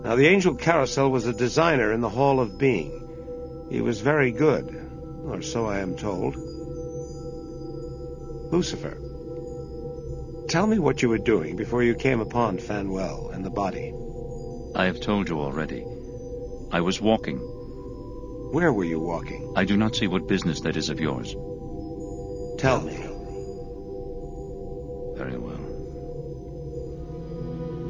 Now, 0.03 0.15
the 0.15 0.25
angel 0.27 0.55
Carasel 0.55 1.11
was 1.11 1.27
a 1.27 1.33
designer 1.33 1.93
in 1.93 2.01
the 2.01 2.09
Hall 2.09 2.39
of 2.39 2.57
Being. 2.57 3.67
He 3.69 3.81
was 3.81 4.01
very 4.01 4.31
good, 4.31 4.86
or 5.29 5.41
so 5.41 5.65
I 5.65 5.79
am 5.79 5.95
told. 5.95 6.35
Lucifer, 8.51 8.97
tell 10.47 10.65
me 10.67 10.79
what 10.79 11.01
you 11.01 11.09
were 11.09 11.17
doing 11.17 11.55
before 11.55 11.83
you 11.83 11.95
came 11.95 12.21
upon 12.21 12.57
Phanuel 12.57 13.29
and 13.33 13.43
the 13.43 13.49
body. 13.49 13.93
I 14.75 14.85
have 14.85 14.99
told 15.01 15.27
you 15.27 15.39
already. 15.39 15.85
I 16.71 16.81
was 16.81 17.01
walking. 17.01 17.37
Where 18.51 18.71
were 18.71 18.85
you 18.85 18.99
walking? 18.99 19.53
I 19.55 19.65
do 19.65 19.75
not 19.75 19.95
see 19.95 20.07
what 20.07 20.27
business 20.27 20.61
that 20.61 20.77
is 20.77 20.89
of 20.89 20.99
yours. 20.99 21.33
Tell 22.57 22.81
me. 22.81 22.95
Very 25.17 25.37
well. 25.37 25.57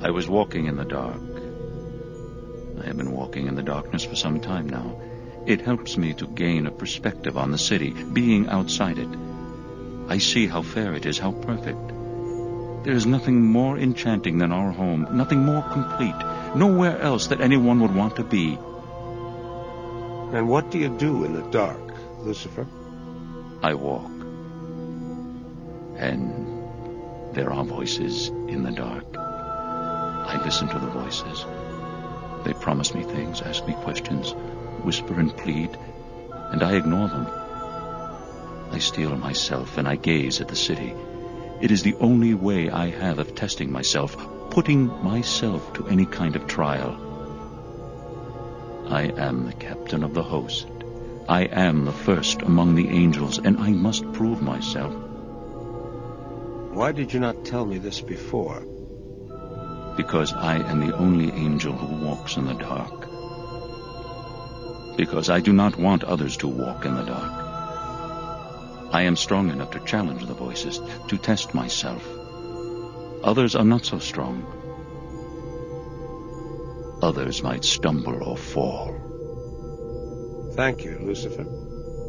I 0.03 0.09
was 0.09 0.27
walking 0.27 0.65
in 0.65 0.77
the 0.77 0.85
dark. 0.85 1.21
I 2.81 2.85
have 2.87 2.97
been 2.97 3.11
walking 3.11 3.47
in 3.47 3.55
the 3.55 3.63
darkness 3.63 4.03
for 4.03 4.15
some 4.15 4.39
time 4.39 4.67
now. 4.69 4.99
It 5.47 5.61
helps 5.61 5.95
me 5.95 6.13
to 6.15 6.27
gain 6.27 6.67
a 6.67 6.71
perspective 6.71 7.37
on 7.37 7.51
the 7.51 7.57
city, 7.57 7.91
being 7.91 8.49
outside 8.49 8.97
it. 8.99 9.07
I 10.09 10.17
see 10.17 10.45
how 10.45 10.61
fair 10.61 10.93
it 10.93 11.05
is, 11.05 11.17
how 11.17 11.31
perfect. 11.31 11.87
There 12.83 12.93
is 12.93 13.05
nothing 13.05 13.45
more 13.45 13.77
enchanting 13.77 14.39
than 14.39 14.51
our 14.51 14.71
home, 14.71 15.07
nothing 15.09 15.45
more 15.45 15.61
complete, 15.61 16.17
nowhere 16.53 16.99
else 16.99 17.27
that 17.27 17.39
anyone 17.39 17.79
would 17.79 17.95
want 17.95 18.17
to 18.17 18.25
be. 18.25 18.55
And 20.35 20.49
what 20.49 20.69
do 20.69 20.79
you 20.79 20.89
do 20.89 21.23
in 21.23 21.31
the 21.31 21.49
dark, 21.49 21.93
Lucifer? 22.19 22.67
I 23.63 23.73
walk. 23.75 24.11
And 25.95 27.33
there 27.33 27.53
are 27.53 27.63
voices 27.63 28.27
in 28.27 28.63
the 28.63 28.71
dark. 28.71 29.05
I 29.15 30.41
listen 30.43 30.67
to 30.67 30.77
the 30.77 30.87
voices. 30.87 31.45
They 32.43 32.51
promise 32.51 32.93
me 32.93 33.03
things, 33.03 33.41
ask 33.41 33.65
me 33.65 33.75
questions, 33.75 34.35
whisper 34.87 35.19
and 35.19 35.35
plead, 35.35 35.77
and 36.51 36.63
I 36.63 36.75
ignore 36.75 37.09
them. 37.09 37.27
I 38.71 38.79
steel 38.79 39.17
myself 39.17 39.77
and 39.77 39.85
I 39.85 39.97
gaze 39.97 40.39
at 40.39 40.47
the 40.47 40.55
city. 40.55 40.93
It 41.59 41.71
is 41.71 41.83
the 41.83 41.95
only 41.95 42.33
way 42.33 42.69
I 42.69 42.91
have 42.91 43.19
of 43.19 43.35
testing 43.35 43.69
myself, 43.69 44.15
putting 44.49 44.87
myself 45.03 45.73
to 45.73 45.87
any 45.87 46.05
kind 46.05 46.37
of 46.37 46.47
trial. 46.47 46.93
I 48.89 49.03
am 49.27 49.45
the 49.45 49.59
captain 49.65 50.03
of 50.03 50.13
the 50.13 50.23
host. 50.23 50.69
I 51.27 51.41
am 51.41 51.83
the 51.83 51.91
first 51.91 52.41
among 52.41 52.75
the 52.75 52.87
angels, 52.87 53.39
and 53.39 53.57
I 53.57 53.71
must 53.71 54.13
prove 54.13 54.41
myself. 54.41 54.93
Why 56.71 56.93
did 56.93 57.11
you 57.11 57.19
not 57.19 57.43
tell 57.43 57.65
me 57.65 57.77
this 57.77 57.99
before? 57.99 58.61
Because 59.97 60.31
I 60.31 60.59
am 60.59 60.79
the 60.79 60.95
only 60.95 61.29
angel 61.31 61.73
who 61.73 62.05
walks 62.05 62.37
in 62.37 62.45
the 62.45 62.53
dark. 62.53 63.06
Because 64.97 65.29
I 65.29 65.39
do 65.39 65.53
not 65.53 65.77
want 65.77 66.03
others 66.03 66.35
to 66.37 66.47
walk 66.47 66.83
in 66.83 66.95
the 66.95 67.03
dark. 67.03 67.47
I 68.91 69.03
am 69.03 69.15
strong 69.15 69.49
enough 69.49 69.71
to 69.71 69.79
challenge 69.81 70.25
the 70.25 70.33
voices, 70.33 70.81
to 71.07 71.17
test 71.17 71.53
myself. 71.53 72.03
Others 73.23 73.55
are 73.55 73.63
not 73.63 73.85
so 73.85 73.99
strong. 73.99 74.43
Others 77.01 77.43
might 77.43 77.63
stumble 77.63 78.23
or 78.23 78.35
fall. 78.35 78.95
Thank 80.55 80.83
you, 80.83 80.97
Lucifer. 80.99 81.45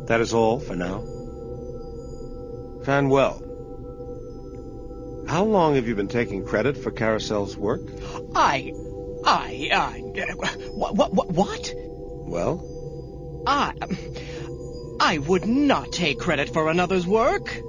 That 0.07 0.21
is 0.21 0.33
all 0.33 0.59
for 0.59 0.75
now. 0.75 1.05
Phanuel, 2.85 3.45
how 5.29 5.45
long 5.45 5.75
have 5.75 5.87
you 5.87 5.95
been 5.95 6.09
taking 6.09 6.43
credit 6.43 6.79
for 6.79 6.91
Carasel's 6.91 7.55
work? 7.55 7.83
I. 8.35 8.73
I. 9.27 9.69
I. 9.71 10.03
Uh, 10.23 10.49
what? 10.73 10.97
What? 10.97 11.31
What? 11.33 11.75
Well, 11.77 12.78
I. 13.49 13.73
I 15.01 15.19
would 15.19 15.47
not 15.47 15.91
take 15.91 16.19
credit 16.19 16.51
for 16.51 16.69
another's 16.69 17.07
work. 17.07 17.63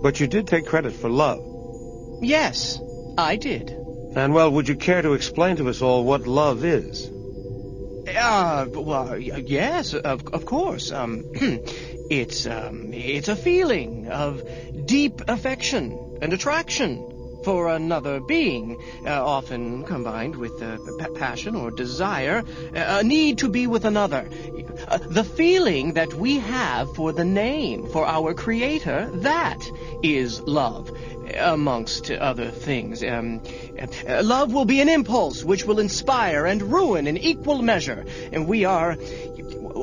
but 0.00 0.20
you 0.20 0.28
did 0.28 0.46
take 0.46 0.66
credit 0.66 0.92
for 0.92 1.10
love. 1.10 1.40
Yes, 2.22 2.78
I 3.16 3.34
did. 3.36 3.74
Phanuel, 4.14 4.52
would 4.52 4.68
you 4.68 4.76
care 4.76 5.02
to 5.02 5.14
explain 5.14 5.56
to 5.56 5.68
us 5.68 5.82
all 5.82 6.04
what 6.04 6.26
love 6.26 6.64
is? 6.64 7.10
Uh, 8.08 8.66
well, 8.70 9.18
yes, 9.18 9.92
of, 9.94 10.26
of 10.28 10.46
course. 10.46 10.92
Um, 10.92 11.24
it's, 12.10 12.46
um, 12.46 12.94
it's 12.94 13.28
a 13.28 13.36
feeling 13.36 14.08
of 14.08 14.42
deep 14.86 15.22
affection 15.28 16.18
and 16.22 16.32
attraction 16.32 16.96
for 17.48 17.68
another 17.68 18.20
being, 18.20 18.78
uh, 19.06 19.24
often 19.24 19.82
combined 19.84 20.36
with 20.36 20.62
uh, 20.62 20.76
pa- 20.98 21.08
passion 21.14 21.56
or 21.56 21.70
desire, 21.70 22.44
uh, 22.76 22.98
a 23.00 23.02
need 23.02 23.38
to 23.38 23.48
be 23.48 23.66
with 23.66 23.86
another. 23.86 24.28
Uh, 24.86 24.98
the 24.98 25.24
feeling 25.24 25.94
that 25.94 26.12
we 26.12 26.40
have 26.40 26.94
for 26.94 27.10
the 27.10 27.24
name, 27.24 27.86
for 27.86 28.06
our 28.06 28.34
Creator, 28.34 29.10
that 29.22 29.66
is 30.02 30.42
love, 30.42 30.90
amongst 31.38 32.10
other 32.10 32.50
things. 32.50 33.02
Um, 33.02 33.40
uh, 34.06 34.22
love 34.22 34.52
will 34.52 34.66
be 34.66 34.82
an 34.82 34.90
impulse 34.90 35.42
which 35.42 35.64
will 35.64 35.78
inspire 35.78 36.44
and 36.44 36.60
ruin 36.60 37.06
in 37.06 37.16
equal 37.16 37.62
measure, 37.62 38.04
and 38.30 38.46
we 38.46 38.66
are, 38.66 38.94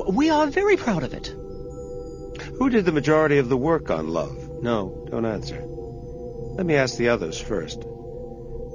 we 0.06 0.30
are 0.30 0.46
very 0.46 0.76
proud 0.76 1.02
of 1.02 1.12
it. 1.14 1.34
Who 2.60 2.70
did 2.70 2.84
the 2.84 2.92
majority 2.92 3.38
of 3.38 3.48
the 3.48 3.56
work 3.56 3.90
on 3.90 4.10
love? 4.10 4.62
No, 4.62 5.04
don't 5.10 5.26
answer. 5.26 5.75
Let 6.56 6.64
me 6.64 6.74
ask 6.74 6.96
the 6.96 7.10
others 7.10 7.38
first. 7.38 7.84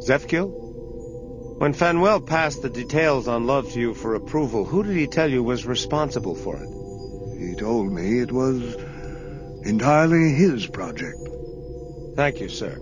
Zephkiel? 0.03 0.49
When 1.57 1.73
Phanuel 1.73 2.21
passed 2.21 2.61
the 2.61 2.69
details 2.69 3.27
on 3.27 3.47
love 3.47 3.71
to 3.71 3.79
you 3.79 3.95
for 3.95 4.13
approval, 4.13 4.65
who 4.65 4.83
did 4.83 4.95
he 4.95 5.07
tell 5.07 5.29
you 5.29 5.41
was 5.41 5.65
responsible 5.65 6.35
for 6.35 6.57
it? 6.57 7.39
He 7.39 7.55
told 7.55 7.91
me 7.91 8.19
it 8.19 8.31
was 8.31 8.75
entirely 9.63 10.33
his 10.33 10.67
project. 10.67 11.17
Thank 12.15 12.39
you, 12.39 12.49
sir. 12.49 12.77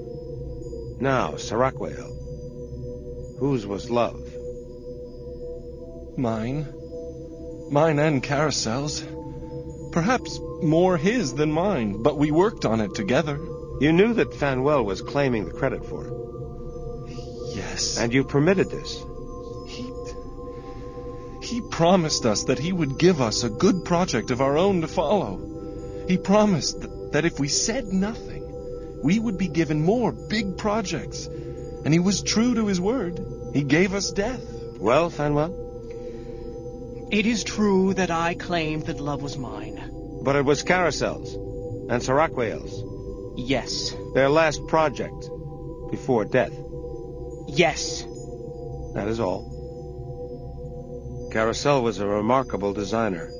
Now, 0.99 1.37
Saraquael. 1.37 3.37
Whose 3.39 3.65
was 3.65 3.89
love? 3.89 4.21
Mine. 6.17 6.67
Mine 7.69 7.99
and 7.99 8.21
Carasel's. 8.21 9.01
Perhaps 9.93 10.41
more 10.61 10.97
his 10.97 11.35
than 11.35 11.53
mine, 11.53 12.03
but 12.03 12.17
we 12.17 12.31
worked 12.31 12.65
on 12.65 12.81
it 12.81 12.95
together. 12.95 13.39
You 13.79 13.93
knew 13.93 14.13
that 14.13 14.33
Phanuel 14.33 14.83
was 14.83 15.01
claiming 15.01 15.45
the 15.45 15.51
credit 15.51 15.85
for 15.85 16.05
it. 16.05 17.55
Yes. 17.55 17.97
And 17.97 18.13
you 18.13 18.23
permitted 18.23 18.69
this. 18.69 19.03
He, 19.67 19.91
he 21.41 21.61
promised 21.61 22.25
us 22.25 22.45
that 22.45 22.59
he 22.59 22.73
would 22.73 22.97
give 22.97 23.21
us 23.21 23.43
a 23.43 23.49
good 23.49 23.85
project 23.85 24.31
of 24.31 24.41
our 24.41 24.57
own 24.57 24.81
to 24.81 24.87
follow. 24.87 26.05
He 26.07 26.17
promised 26.17 26.81
that, 26.81 27.11
that 27.13 27.25
if 27.25 27.39
we 27.39 27.47
said 27.47 27.85
nothing, 27.87 28.43
we 29.01 29.17
would 29.17 29.37
be 29.37 29.47
given 29.47 29.81
more 29.81 30.11
big 30.11 30.57
projects. 30.57 31.27
And 31.27 31.93
he 31.93 31.99
was 31.99 32.21
true 32.21 32.55
to 32.55 32.67
his 32.67 32.81
word. 32.81 33.19
He 33.53 33.63
gave 33.63 33.93
us 33.93 34.11
death. 34.11 34.43
Well, 34.77 35.09
Phanuel? 35.09 35.55
It 37.11 37.25
is 37.25 37.43
true 37.43 37.93
that 37.93 38.11
I 38.11 38.33
claimed 38.33 38.87
that 38.87 38.99
love 38.99 39.21
was 39.21 39.37
mine. 39.37 40.19
But 40.21 40.35
it 40.35 40.43
was 40.43 40.63
Carasel's 40.63 41.33
and 41.89 42.03
Saraquael's. 42.03 42.88
Yes. 43.39 43.95
Their 44.13 44.29
last 44.29 44.67
project 44.67 45.29
before 45.91 46.25
death. 46.25 46.53
Yes. 47.47 48.03
That 48.93 49.07
is 49.07 49.19
all. 49.19 49.57
Carasel 51.31 51.81
was 51.81 51.99
a 51.99 52.07
remarkable 52.07 52.73
designer. 52.73 53.31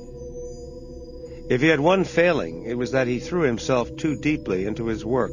If 1.50 1.60
he 1.60 1.68
had 1.68 1.80
one 1.80 2.04
failing, 2.04 2.64
it 2.64 2.78
was 2.78 2.92
that 2.92 3.08
he 3.08 3.18
threw 3.18 3.42
himself 3.42 3.94
too 3.96 4.16
deeply 4.16 4.64
into 4.64 4.86
his 4.86 5.04
work. 5.04 5.32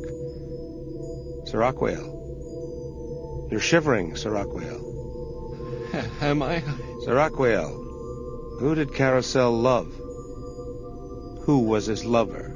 Saraquael. 1.46 3.48
You're 3.52 3.62
shivering, 3.62 4.16
Saraquael. 4.16 5.88
Am 6.22 6.42
I? 6.42 6.64
Saraquael. 7.06 7.84
Who 8.60 8.76
did 8.76 8.94
Carasel 8.94 9.58
love? 9.58 9.94
Who 11.46 11.60
was 11.60 11.86
his 11.86 12.04
lover? 12.04 12.54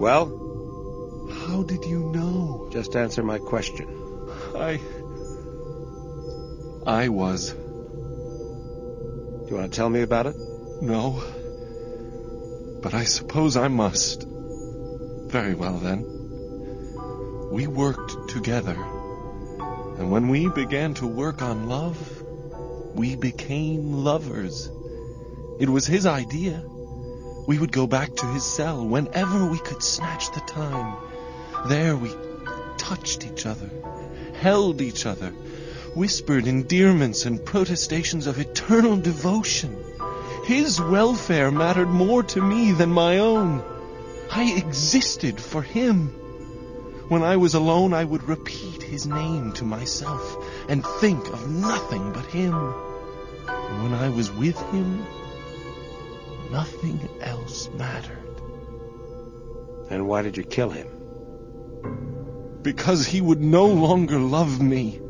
Well? 0.00 0.41
How 1.46 1.62
did 1.64 1.84
you 1.84 2.10
know? 2.10 2.68
Just 2.72 2.94
answer 2.94 3.22
my 3.22 3.38
question. 3.38 3.88
I. 4.54 4.80
I 6.86 7.08
was. 7.08 7.52
Do 7.52 7.58
you 9.48 9.56
want 9.56 9.72
to 9.72 9.76
tell 9.76 9.90
me 9.90 10.02
about 10.02 10.26
it? 10.26 10.36
No. 10.80 11.22
But 12.80 12.94
I 12.94 13.04
suppose 13.04 13.56
I 13.56 13.68
must. 13.68 14.26
Very 15.26 15.54
well 15.54 15.78
then. 15.78 16.04
We 17.50 17.66
worked 17.66 18.28
together. 18.28 18.76
And 19.98 20.10
when 20.10 20.28
we 20.28 20.48
began 20.48 20.94
to 20.94 21.06
work 21.06 21.42
on 21.42 21.68
love, 21.68 22.22
we 22.94 23.16
became 23.16 23.92
lovers. 23.92 24.70
It 25.58 25.68
was 25.68 25.86
his 25.86 26.06
idea. 26.06 26.62
We 27.46 27.58
would 27.58 27.72
go 27.72 27.86
back 27.86 28.14
to 28.16 28.26
his 28.26 28.44
cell 28.44 28.86
whenever 28.86 29.44
we 29.46 29.58
could 29.58 29.82
snatch 29.82 30.30
the 30.32 30.40
time. 30.40 31.11
There 31.66 31.96
we 31.96 32.10
touched 32.76 33.24
each 33.24 33.46
other, 33.46 33.70
held 34.34 34.80
each 34.80 35.06
other, 35.06 35.30
whispered 35.94 36.46
endearments 36.48 37.24
and 37.24 37.44
protestations 37.44 38.26
of 38.26 38.40
eternal 38.40 38.96
devotion. 38.96 39.76
His 40.44 40.80
welfare 40.80 41.52
mattered 41.52 41.88
more 41.88 42.24
to 42.24 42.42
me 42.42 42.72
than 42.72 42.90
my 42.90 43.18
own. 43.18 43.62
I 44.30 44.54
existed 44.56 45.40
for 45.40 45.62
him. 45.62 46.08
When 47.08 47.22
I 47.22 47.36
was 47.36 47.54
alone, 47.54 47.94
I 47.94 48.04
would 48.04 48.24
repeat 48.24 48.82
his 48.82 49.06
name 49.06 49.52
to 49.52 49.64
myself 49.64 50.36
and 50.68 50.84
think 50.84 51.28
of 51.28 51.48
nothing 51.48 52.12
but 52.12 52.24
him. 52.26 52.54
When 53.82 53.94
I 53.94 54.08
was 54.08 54.32
with 54.32 54.58
him, 54.72 55.06
nothing 56.50 57.08
else 57.20 57.68
mattered. 57.78 58.18
And 59.90 60.08
why 60.08 60.22
did 60.22 60.36
you 60.36 60.44
kill 60.44 60.70
him? 60.70 61.01
Because 62.62 63.06
he 63.06 63.20
would 63.20 63.40
no 63.40 63.66
longer 63.66 64.18
love 64.18 64.60
me. 64.62 65.00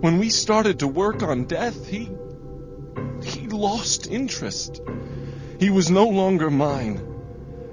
When 0.00 0.18
we 0.18 0.30
started 0.30 0.80
to 0.80 0.88
work 0.88 1.22
on 1.22 1.44
death, 1.44 1.88
he. 1.88 2.08
he 3.24 3.48
lost 3.48 4.06
interest. 4.06 4.80
He 5.58 5.70
was 5.70 5.90
no 5.90 6.06
longer 6.06 6.50
mine. 6.50 7.00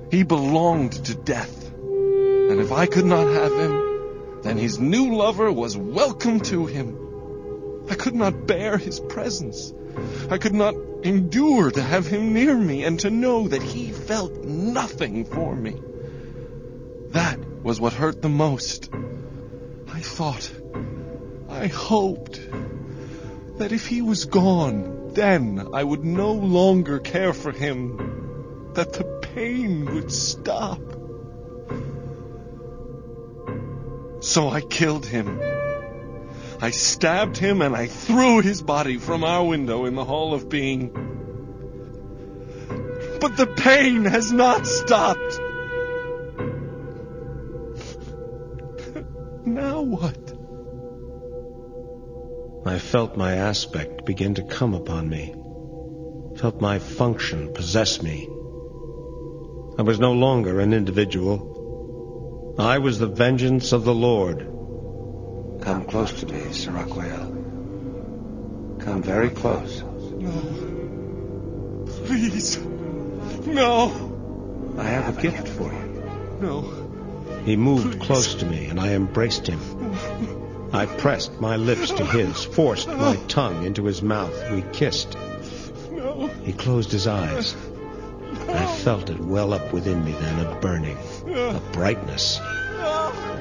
He 0.09 0.23
belonged 0.23 0.93
to 1.05 1.13
death. 1.13 1.71
And 1.73 2.59
if 2.59 2.71
I 2.71 2.87
could 2.87 3.05
not 3.05 3.27
have 3.27 3.51
him, 3.51 4.41
then 4.41 4.57
his 4.57 4.79
new 4.79 5.15
lover 5.15 5.51
was 5.51 5.77
welcome 5.77 6.39
to 6.41 6.65
him. 6.65 6.97
I 7.89 7.95
could 7.95 8.15
not 8.15 8.47
bear 8.47 8.77
his 8.77 8.99
presence. 8.99 9.71
I 10.29 10.39
could 10.39 10.53
not 10.55 10.75
endure 11.03 11.69
to 11.69 11.81
have 11.81 12.07
him 12.07 12.33
near 12.33 12.55
me 12.55 12.83
and 12.83 12.99
to 13.01 13.09
know 13.11 13.47
that 13.47 13.61
he 13.61 13.91
felt 13.91 14.43
nothing 14.43 15.25
for 15.25 15.55
me. 15.55 15.79
That 17.09 17.39
was 17.65 17.81
what 17.81 17.93
hurt 17.93 18.21
the 18.21 18.29
most. 18.29 18.91
I 19.91 19.99
thought, 19.99 20.51
I 21.49 21.65
hoped 21.65 22.39
that 23.57 23.71
if 23.71 23.87
he 23.87 24.03
was 24.03 24.25
gone, 24.25 25.13
then 25.13 25.69
I 25.73 25.83
would 25.83 26.05
no 26.05 26.33
longer 26.33 26.99
care 26.99 27.33
for 27.33 27.51
him, 27.51 28.69
that 28.75 28.93
the 28.93 29.03
pain 29.33 29.95
would 29.95 30.11
stop. 30.11 30.79
So 34.19 34.47
I 34.47 34.61
killed 34.61 35.07
him. 35.07 35.41
I 36.61 36.69
stabbed 36.69 37.37
him 37.37 37.63
and 37.63 37.75
I 37.75 37.87
threw 37.87 38.41
his 38.41 38.61
body 38.61 38.97
from 38.97 39.23
our 39.23 39.43
window 39.43 39.85
in 39.85 39.95
the 39.95 40.05
Hall 40.05 40.35
of 40.35 40.49
Being. 40.49 40.91
But 43.19 43.37
the 43.37 43.47
pain 43.47 44.05
has 44.05 44.31
not 44.31 44.67
stopped. 44.67 45.39
What? 49.85 50.33
I 52.65 52.79
felt 52.79 53.15
my 53.15 53.35
aspect 53.35 54.03
begin 54.05 54.33
to 54.35 54.43
come 54.43 54.73
upon 54.73 55.07
me. 55.07 55.35
Felt 56.37 56.59
my 56.59 56.79
function 56.79 57.53
possess 57.53 58.01
me. 58.01 58.27
I 59.77 59.83
was 59.83 59.99
no 59.99 60.13
longer 60.13 60.59
an 60.59 60.73
individual. 60.73 62.55
I 62.57 62.79
was 62.79 62.97
the 62.97 63.05
vengeance 63.05 63.73
of 63.73 63.83
the 63.83 63.93
Lord. 63.93 64.39
Come 65.61 65.85
close 65.85 66.19
to 66.21 66.25
me, 66.25 66.51
Saraquael. 66.51 67.27
Come 68.79 69.03
very 69.03 69.29
close. 69.29 69.83
No. 69.83 70.31
Please. 72.05 72.57
No. 73.45 74.73
I 74.79 74.83
have 74.83 75.15
a 75.15 75.21
gift 75.21 75.47
for 75.47 75.71
you. 75.71 76.03
No. 76.41 76.84
He 77.45 77.55
moved 77.55 77.99
close 77.99 78.33
to 78.35 78.45
me, 78.45 78.65
and 78.65 78.79
I 78.79 78.93
embraced 78.93 79.45
him. 79.45 79.59
I 80.73 80.87
pressed 80.87 81.39
my 81.39 81.55
lips 81.55 81.91
to 81.91 82.03
his, 82.03 82.43
forced 82.43 82.87
my 82.87 83.17
tongue 83.27 83.65
into 83.65 83.85
his 83.85 84.01
mouth. 84.01 84.33
We 84.51 84.63
kissed. 84.73 85.15
He 86.43 86.53
closed 86.53 86.91
his 86.91 87.05
eyes. 87.05 87.55
I 88.49 88.65
felt 88.65 89.11
it 89.11 89.19
well 89.19 89.53
up 89.53 89.71
within 89.71 90.03
me 90.03 90.13
then, 90.13 90.45
a 90.45 90.59
burning, 90.59 90.97
a 91.27 91.61
brightness. 91.71 92.39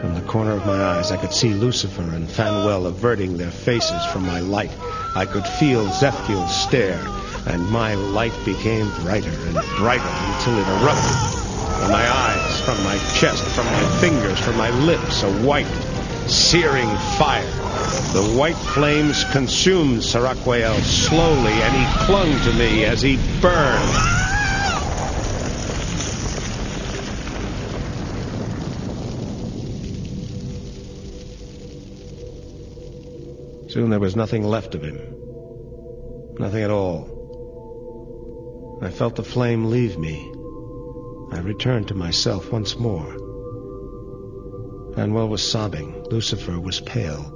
From 0.03 0.15
the 0.15 0.25
corner 0.29 0.53
of 0.53 0.67
my 0.67 0.81
eyes, 0.85 1.11
I 1.11 1.17
could 1.17 1.33
see 1.33 1.55
Lucifer 1.55 2.03
and 2.03 2.31
Phanuel 2.31 2.87
averting 2.87 3.39
their 3.39 3.51
faces 3.51 4.05
from 4.13 4.27
my 4.27 4.41
light. 4.41 4.73
I 5.17 5.25
could 5.25 5.47
feel 5.47 5.89
Zephkiel 5.89 6.47
stare, 6.49 7.01
and 7.47 7.71
my 7.71 7.95
light 7.95 8.35
became 8.45 8.87
brighter 9.01 9.31
and 9.31 9.55
brighter 9.79 10.05
until 10.05 10.59
it 10.59 10.69
erupted. 10.69 11.17
From 11.81 11.91
my 11.91 12.07
eyes, 12.07 12.44
from 12.65 12.83
my 12.83 12.97
chest, 13.13 13.45
from 13.45 13.67
my 13.67 13.85
fingers, 14.01 14.41
from 14.41 14.57
my 14.57 14.71
lips, 14.71 15.23
a 15.23 15.31
white, 15.45 15.67
searing 16.27 16.89
fire. 17.19 17.45
The 18.15 18.35
white 18.39 18.57
flames 18.57 19.23
consumed 19.33 20.03
Saraquael 20.03 20.75
slowly, 20.77 21.53
and 21.53 21.75
he 21.75 21.85
clung 22.07 22.31
to 22.41 22.53
me 22.55 22.87
as 22.87 23.03
he 23.03 23.19
burned. 23.43 23.91
Soon 33.69 33.91
there 33.91 34.01
was 34.01 34.17
nothing 34.17 34.45
left 34.45 34.75
of 34.75 34.83
him. 34.83 35.01
Nothing 36.39 36.63
at 36.63 36.71
all. 36.71 37.11
I 38.81 38.89
felt 38.91 39.17
the 39.17 39.25
flame 39.25 39.67
leave 39.67 39.99
me. 39.99 40.34
I 41.35 41.41
returned 41.41 41.89
to 41.89 41.95
myself 41.97 42.53
once 42.53 42.79
more. 42.79 43.13
Phanuel 44.95 45.29
was 45.29 45.43
sobbing. 45.43 46.05
Lucifer 46.05 46.61
was 46.61 46.81
pale. 46.81 47.33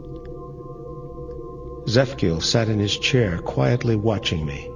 Zephkiel 1.88 2.40
sat 2.40 2.68
in 2.68 2.78
his 2.78 2.96
chair, 2.96 3.38
quietly 3.38 3.96
watching 3.96 4.46
me. 4.46 4.70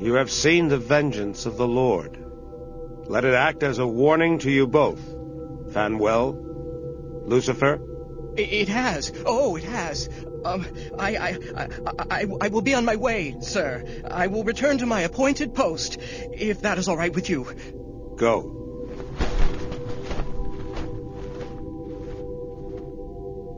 You 0.00 0.14
have 0.14 0.30
seen 0.30 0.68
the 0.68 0.78
vengeance 0.78 1.44
of 1.44 1.58
the 1.58 1.68
Lord. 1.68 2.18
Let 3.06 3.26
it 3.26 3.34
act 3.34 3.62
as 3.62 3.78
a 3.78 3.86
warning 3.86 4.38
to 4.38 4.50
you 4.50 4.66
both. 4.66 5.02
Phanuel, 5.72 6.40
Lucifer, 7.26 7.78
it 8.36 8.68
has. 8.68 9.12
Oh, 9.26 9.56
it 9.56 9.64
has. 9.64 10.08
Um, 10.44 10.66
I, 10.98 11.16
I, 11.16 11.38
I, 11.56 11.68
I, 12.10 12.26
I 12.42 12.48
will 12.48 12.60
be 12.60 12.74
on 12.74 12.84
my 12.84 12.96
way, 12.96 13.36
sir. 13.40 13.84
I 14.04 14.26
will 14.26 14.44
return 14.44 14.76
to 14.78 14.86
my 14.86 15.00
appointed 15.00 15.54
post, 15.54 15.98
if 16.32 16.60
that 16.62 16.78
is 16.78 16.88
all 16.88 16.96
right 16.96 17.14
with 17.14 17.30
you. 17.30 17.46
Go. 18.16 18.60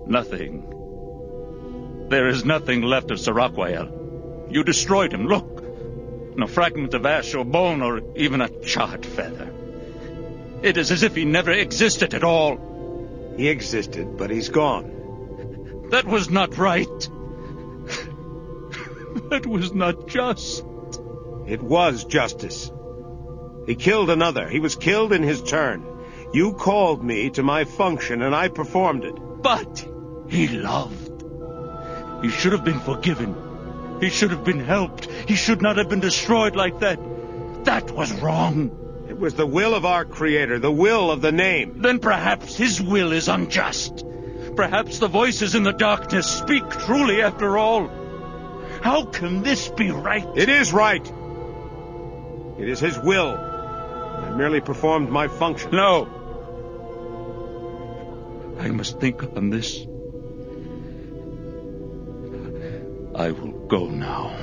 Nothing. 0.06 2.06
There 2.08 2.28
is 2.28 2.44
nothing 2.44 2.82
left 2.82 3.10
of 3.10 3.18
Saraquael. 3.18 4.46
You 4.48 4.62
destroyed 4.62 5.12
him. 5.12 5.26
Look. 5.26 5.64
No 6.36 6.46
fragment 6.46 6.94
of 6.94 7.04
ash 7.04 7.34
or 7.34 7.44
bone 7.44 7.82
or 7.82 8.00
even 8.14 8.40
a 8.40 8.48
charred 8.48 9.04
feather. 9.04 9.52
It 10.62 10.76
is 10.76 10.92
as 10.92 11.02
if 11.02 11.16
he 11.16 11.24
never 11.24 11.50
existed 11.50 12.14
at 12.14 12.22
all. 12.22 13.34
He 13.36 13.48
existed, 13.48 14.16
but 14.16 14.30
he's 14.30 14.50
gone. 14.50 14.95
That 15.90 16.04
was 16.04 16.30
not 16.30 16.58
right. 16.58 17.10
that 19.30 19.46
was 19.46 19.72
not 19.72 20.08
just. 20.08 20.64
It 21.46 21.62
was 21.62 22.04
justice. 22.04 22.70
He 23.66 23.74
killed 23.74 24.10
another. 24.10 24.48
He 24.48 24.60
was 24.60 24.76
killed 24.76 25.12
in 25.12 25.22
his 25.22 25.42
turn. 25.42 25.84
You 26.32 26.52
called 26.54 27.04
me 27.04 27.30
to 27.30 27.42
my 27.42 27.64
function, 27.64 28.22
and 28.22 28.34
I 28.34 28.48
performed 28.48 29.04
it. 29.04 29.14
But 29.42 29.88
he 30.28 30.48
loved. 30.48 31.22
He 32.22 32.30
should 32.30 32.52
have 32.52 32.64
been 32.64 32.80
forgiven. 32.80 33.34
He 34.00 34.10
should 34.10 34.30
have 34.30 34.44
been 34.44 34.60
helped. 34.60 35.06
He 35.06 35.36
should 35.36 35.62
not 35.62 35.76
have 35.76 35.88
been 35.88 36.00
destroyed 36.00 36.56
like 36.56 36.80
that. 36.80 36.98
That 37.64 37.90
was 37.92 38.12
wrong. 38.20 39.06
It 39.08 39.18
was 39.18 39.34
the 39.34 39.46
will 39.46 39.74
of 39.74 39.84
our 39.84 40.04
Creator, 40.04 40.58
the 40.58 40.72
will 40.72 41.10
of 41.10 41.20
the 41.20 41.32
name. 41.32 41.80
Then 41.80 42.00
perhaps 42.00 42.56
His 42.56 42.82
will 42.82 43.12
is 43.12 43.28
unjust. 43.28 44.04
Perhaps 44.56 44.98
the 44.98 45.08
voices 45.08 45.54
in 45.54 45.62
the 45.64 45.72
darkness 45.72 46.26
speak 46.26 46.68
truly 46.70 47.20
after 47.22 47.58
all. 47.58 47.88
How 48.80 49.04
can 49.04 49.42
this 49.42 49.68
be 49.68 49.90
right? 49.90 50.26
It 50.34 50.48
is 50.48 50.72
right. 50.72 51.06
It 52.58 52.68
is 52.68 52.80
His 52.80 52.98
will. 52.98 53.36
I 53.36 54.30
merely 54.30 54.62
performed 54.62 55.10
my 55.10 55.28
function. 55.28 55.72
No. 55.72 56.08
I 58.58 58.68
must 58.68 58.98
think 58.98 59.22
on 59.36 59.50
this. 59.50 59.86
I 63.14 63.30
will 63.30 63.66
go 63.68 63.86
now. 63.86 64.36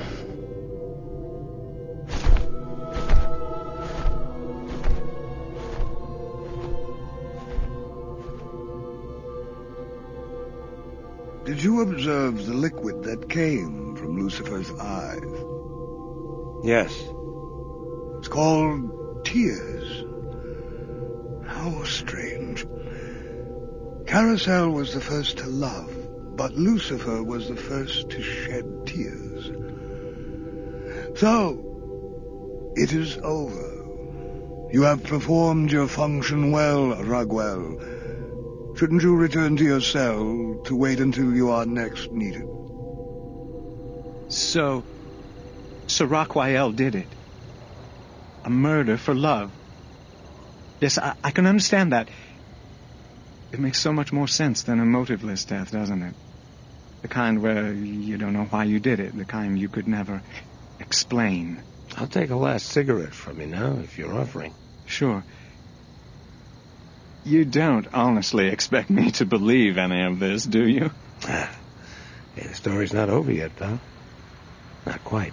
Did 11.44 11.62
you 11.62 11.82
observe 11.82 12.46
the 12.46 12.54
liquid 12.54 13.02
that 13.02 13.28
came 13.28 13.96
from 13.96 14.18
Lucifer's 14.18 14.70
eyes? 14.80 15.20
Yes. 16.64 16.90
It's 18.18 18.28
called 18.28 19.24
tears. 19.26 20.04
How 21.46 21.84
strange. 21.84 22.66
Carasel 24.06 24.70
was 24.70 24.94
the 24.94 25.02
first 25.02 25.36
to 25.38 25.46
love, 25.46 25.94
but 26.34 26.54
Lucifer 26.54 27.22
was 27.22 27.48
the 27.48 27.56
first 27.56 28.08
to 28.08 28.22
shed 28.22 28.86
tears. 28.86 29.50
So, 31.18 32.72
it 32.74 32.94
is 32.94 33.18
over. 33.18 34.70
You 34.72 34.82
have 34.84 35.04
performed 35.04 35.70
your 35.70 35.88
function 35.88 36.52
well, 36.52 36.94
Raguel. 36.94 37.80
Shouldn't 38.76 39.02
you 39.02 39.14
return 39.14 39.56
to 39.56 39.64
your 39.64 39.80
cell 39.80 40.60
to 40.64 40.76
wait 40.76 40.98
until 40.98 41.32
you 41.32 41.50
are 41.50 41.64
next 41.64 42.10
needed? 42.10 42.44
So, 44.28 44.82
Saraquael 45.86 46.72
did 46.72 46.96
it. 46.96 47.06
A 48.44 48.50
murder 48.50 48.96
for 48.96 49.14
love. 49.14 49.52
Yes, 50.80 50.98
I, 50.98 51.14
I 51.22 51.30
can 51.30 51.46
understand 51.46 51.92
that. 51.92 52.08
It 53.52 53.60
makes 53.60 53.78
so 53.78 53.92
much 53.92 54.12
more 54.12 54.26
sense 54.26 54.62
than 54.62 54.80
a 54.80 54.84
motiveless 54.84 55.46
death, 55.46 55.70
doesn't 55.70 56.02
it? 56.02 56.14
The 57.02 57.08
kind 57.08 57.42
where 57.42 57.72
you 57.72 58.18
don't 58.18 58.32
know 58.32 58.44
why 58.44 58.64
you 58.64 58.80
did 58.80 58.98
it, 58.98 59.16
the 59.16 59.24
kind 59.24 59.56
you 59.56 59.68
could 59.68 59.86
never 59.86 60.20
explain. 60.80 61.62
I'll 61.96 62.08
take 62.08 62.30
a 62.30 62.36
last 62.36 62.66
cigarette 62.66 63.14
from 63.14 63.40
you 63.40 63.46
now, 63.46 63.78
if 63.84 63.98
you're 63.98 64.18
offering. 64.18 64.52
Sure. 64.86 65.22
You 67.26 67.46
don't 67.46 67.86
honestly 67.94 68.48
expect 68.48 68.90
me 68.90 69.10
to 69.12 69.24
believe 69.24 69.78
any 69.78 70.04
of 70.04 70.18
this, 70.18 70.44
do 70.44 70.68
you? 70.68 70.90
hey, 71.26 71.48
the 72.36 72.52
story's 72.52 72.92
not 72.92 73.08
over 73.08 73.32
yet, 73.32 73.56
pal. 73.56 73.80
Not 74.84 75.02
quite. 75.04 75.32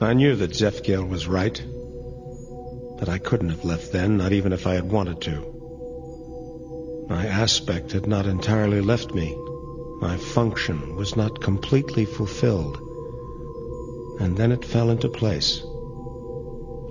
I 0.00 0.12
knew 0.12 0.36
that 0.36 0.54
Zephkiel 0.54 1.04
was 1.04 1.26
right. 1.26 1.60
But 3.00 3.08
I 3.08 3.18
couldn't 3.18 3.48
have 3.48 3.64
left 3.64 3.90
then, 3.90 4.16
not 4.16 4.30
even 4.30 4.52
if 4.52 4.64
I 4.64 4.74
had 4.74 4.88
wanted 4.88 5.20
to. 5.22 7.06
My 7.08 7.26
aspect 7.26 7.90
had 7.90 8.06
not 8.06 8.26
entirely 8.26 8.80
left 8.80 9.12
me. 9.12 9.36
My 10.00 10.16
function 10.16 10.94
was 10.94 11.16
not 11.16 11.42
completely 11.42 12.04
fulfilled. 12.04 12.78
And 14.20 14.36
then 14.36 14.52
it 14.52 14.64
fell 14.64 14.90
into 14.90 15.08
place. 15.08 15.64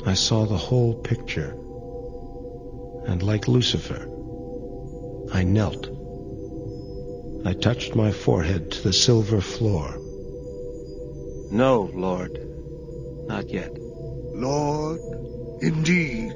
I 0.05 0.15
saw 0.15 0.45
the 0.45 0.57
whole 0.57 0.95
picture 0.95 1.60
and 3.11 3.21
like 3.21 3.47
Lucifer, 3.47 4.07
I 5.33 5.43
knelt. 5.43 5.89
I 7.45 7.53
touched 7.53 7.93
my 7.93 8.11
forehead 8.11 8.71
to 8.71 8.83
the 8.83 8.93
silver 8.93 9.41
floor. 9.41 9.97
No, 11.51 11.91
Lord, 11.93 12.39
not 13.27 13.49
yet. 13.49 13.71
Lord, 13.77 14.99
indeed. 15.61 16.33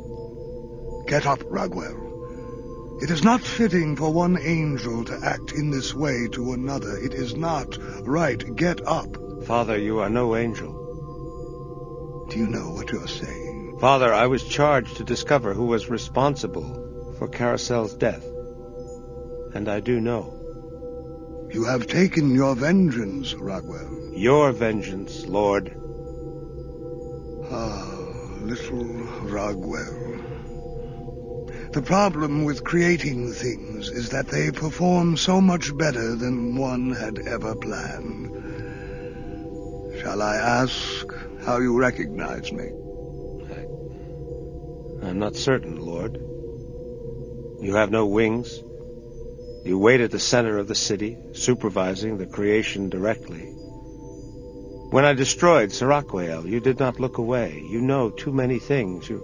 Get 1.07 1.25
up, 1.25 1.39
Raguel. 1.49 3.01
It 3.01 3.09
is 3.09 3.23
not 3.23 3.41
fitting 3.41 3.95
for 3.95 4.11
one 4.11 4.37
angel 4.37 5.05
to 5.05 5.19
act 5.23 5.53
in 5.53 5.71
this 5.71 5.93
way 5.93 6.27
to 6.33 6.53
another. 6.53 6.97
It 6.97 7.13
is 7.13 7.35
not 7.35 7.77
right. 8.05 8.43
Get 8.55 8.85
up. 8.85 9.15
Father, 9.45 9.77
you 9.77 9.99
are 9.99 10.09
no 10.09 10.35
angel. 10.35 10.73
Do 12.29 12.37
you 12.37 12.47
know 12.47 12.71
what 12.71 12.91
you're 12.91 13.07
saying? 13.07 13.44
Father, 13.85 14.11
I 14.11 14.25
was 14.25 14.43
charged 14.43 14.97
to 14.97 15.03
discover 15.03 15.53
who 15.53 15.67
was 15.67 15.91
responsible 15.91 17.13
for 17.19 17.27
Carasel's 17.27 17.93
death. 17.93 18.25
And 19.53 19.69
I 19.69 19.79
do 19.79 20.01
know. 20.01 20.33
You 21.53 21.65
have 21.65 21.85
taken 21.85 22.33
your 22.33 22.55
vengeance, 22.55 23.35
Raguel. 23.35 24.17
Your 24.17 24.53
vengeance, 24.53 25.27
Lord. 25.27 25.77
Ah, 27.51 27.85
little 28.41 28.85
Raguel. 29.29 30.17
The 31.71 31.83
problem 31.83 32.43
with 32.43 32.63
creating 32.63 33.33
things 33.33 33.91
is 33.91 34.09
that 34.09 34.29
they 34.29 34.49
perform 34.49 35.15
so 35.15 35.39
much 35.39 35.77
better 35.77 36.15
than 36.15 36.55
one 36.55 36.89
had 36.89 37.19
ever 37.19 37.53
planned. 37.53 38.31
Shall 40.01 40.23
I 40.23 40.37
ask 40.37 41.05
how 41.45 41.59
you 41.59 41.77
recognize 41.77 42.51
me? 42.51 42.71
I'm 45.05 45.19
not 45.19 45.35
certain, 45.35 45.79
Lord. 45.79 46.15
You 47.61 47.75
have 47.75 47.91
no 47.91 48.07
wings. 48.07 48.63
You 49.63 49.77
wait 49.77 50.01
at 50.01 50.09
the 50.09 50.19
center 50.19 50.57
of 50.57 50.67
the 50.67 50.73
city, 50.73 51.15
supervising 51.33 52.17
the 52.17 52.25
creation 52.25 52.89
directly. 52.89 53.43
When 54.89 55.05
I 55.05 55.13
destroyed 55.13 55.71
Saraquael, 55.71 56.47
you 56.47 56.59
did 56.59 56.79
not 56.79 56.99
look 56.99 57.19
away. 57.19 57.63
You 57.69 57.81
know 57.81 58.09
too 58.09 58.31
many 58.31 58.57
things. 58.57 59.07
You... 59.07 59.21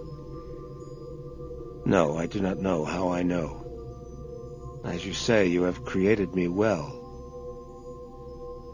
No, 1.84 2.16
I 2.16 2.26
do 2.26 2.40
not 2.40 2.58
know 2.58 2.84
how 2.84 3.08
I 3.08 3.24
know. 3.24 4.80
As 4.84 5.04
you 5.04 5.12
say, 5.12 5.48
you 5.48 5.64
have 5.64 5.84
created 5.84 6.32
me 6.32 6.46
well. 6.46 7.00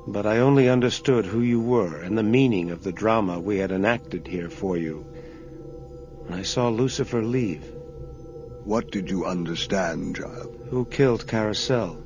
But 0.06 0.26
I 0.26 0.38
only 0.38 0.68
understood 0.68 1.24
who 1.24 1.40
you 1.40 1.60
were 1.60 2.02
and 2.02 2.18
the 2.18 2.22
meaning 2.22 2.70
of 2.70 2.84
the 2.84 2.92
drama 2.92 3.40
we 3.40 3.56
had 3.58 3.72
enacted 3.72 4.26
here 4.26 4.50
for 4.50 4.76
you 4.76 5.06
when 6.28 6.38
I 6.38 6.42
saw 6.42 6.68
Lucifer 6.68 7.22
leave. 7.22 7.64
What 8.64 8.90
did 8.90 9.08
you 9.08 9.24
understand, 9.24 10.16
child? 10.16 10.54
Who 10.68 10.84
killed 10.84 11.26
Carasel? 11.26 12.04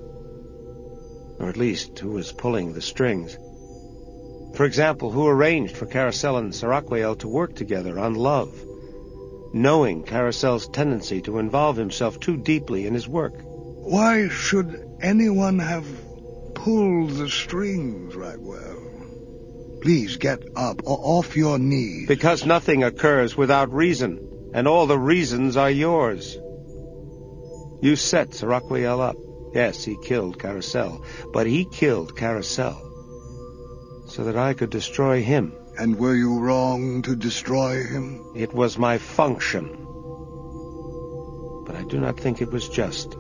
Or 1.41 1.49
at 1.49 1.57
least, 1.57 1.99
who 1.99 2.11
was 2.11 2.31
pulling 2.31 2.73
the 2.73 2.81
strings? 2.81 3.37
For 4.55 4.65
example, 4.65 5.11
who 5.11 5.27
arranged 5.27 5.77
for 5.77 5.87
Carasel 5.87 6.37
and 6.37 6.55
Saraquael 6.55 7.17
to 7.17 7.27
work 7.27 7.57
together 7.57 7.99
on 7.99 8.15
love, 8.15 8.55
knowing 9.53 10.05
Carasel's 10.05 10.69
tendency 10.69 11.21
to 11.23 11.39
involve 11.39 11.77
himself 11.77 12.21
too 12.21 12.37
deeply 12.37 12.87
in 12.87 12.95
his 12.95 13.09
work? 13.09 13.35
Why 13.43 14.29
should 14.29 14.89
anyone 15.01 15.59
have 15.59 15.87
pulled 16.55 17.11
the 17.11 17.29
strings, 17.29 18.15
Raguel? 18.15 18.72
Please 19.83 20.17
get 20.17 20.45
up, 20.55 20.83
or 20.85 20.97
off 21.03 21.37
your 21.37 21.59
knees. 21.59 22.07
Because 22.07 22.47
nothing 22.47 22.85
occurs 22.85 23.37
without 23.37 23.73
reason, 23.73 24.51
and 24.55 24.69
all 24.69 24.87
the 24.87 24.99
reasons 24.99 25.57
are 25.57 25.71
yours. 25.71 26.39
You 27.83 27.97
set 27.97 28.33
Saraquael 28.33 29.01
up. 29.01 29.17
Yes, 29.53 29.85
he 29.85 29.97
killed 30.01 30.39
Carasel, 30.39 31.05
but 31.33 31.49
he 31.49 31.65
killed 31.65 32.17
Carasel 32.17 32.79
so 34.07 34.23
that 34.25 34.37
I 34.37 34.55
could 34.55 34.71
destroy 34.71 35.21
him. 35.21 35.53
And 35.77 35.99
were 35.99 36.15
you 36.15 36.39
wrong 36.39 37.03
to 37.03 37.17
destroy 37.17 37.83
him? 37.83 38.35
It 38.37 38.55
was 38.55 38.79
my 38.79 38.99
function. 38.99 39.67
But 41.67 41.75
I 41.75 41.83
do 41.89 41.99
not 41.99 42.21
think 42.21 42.41
it 42.41 42.53
was 42.53 42.69
just. 42.69 43.17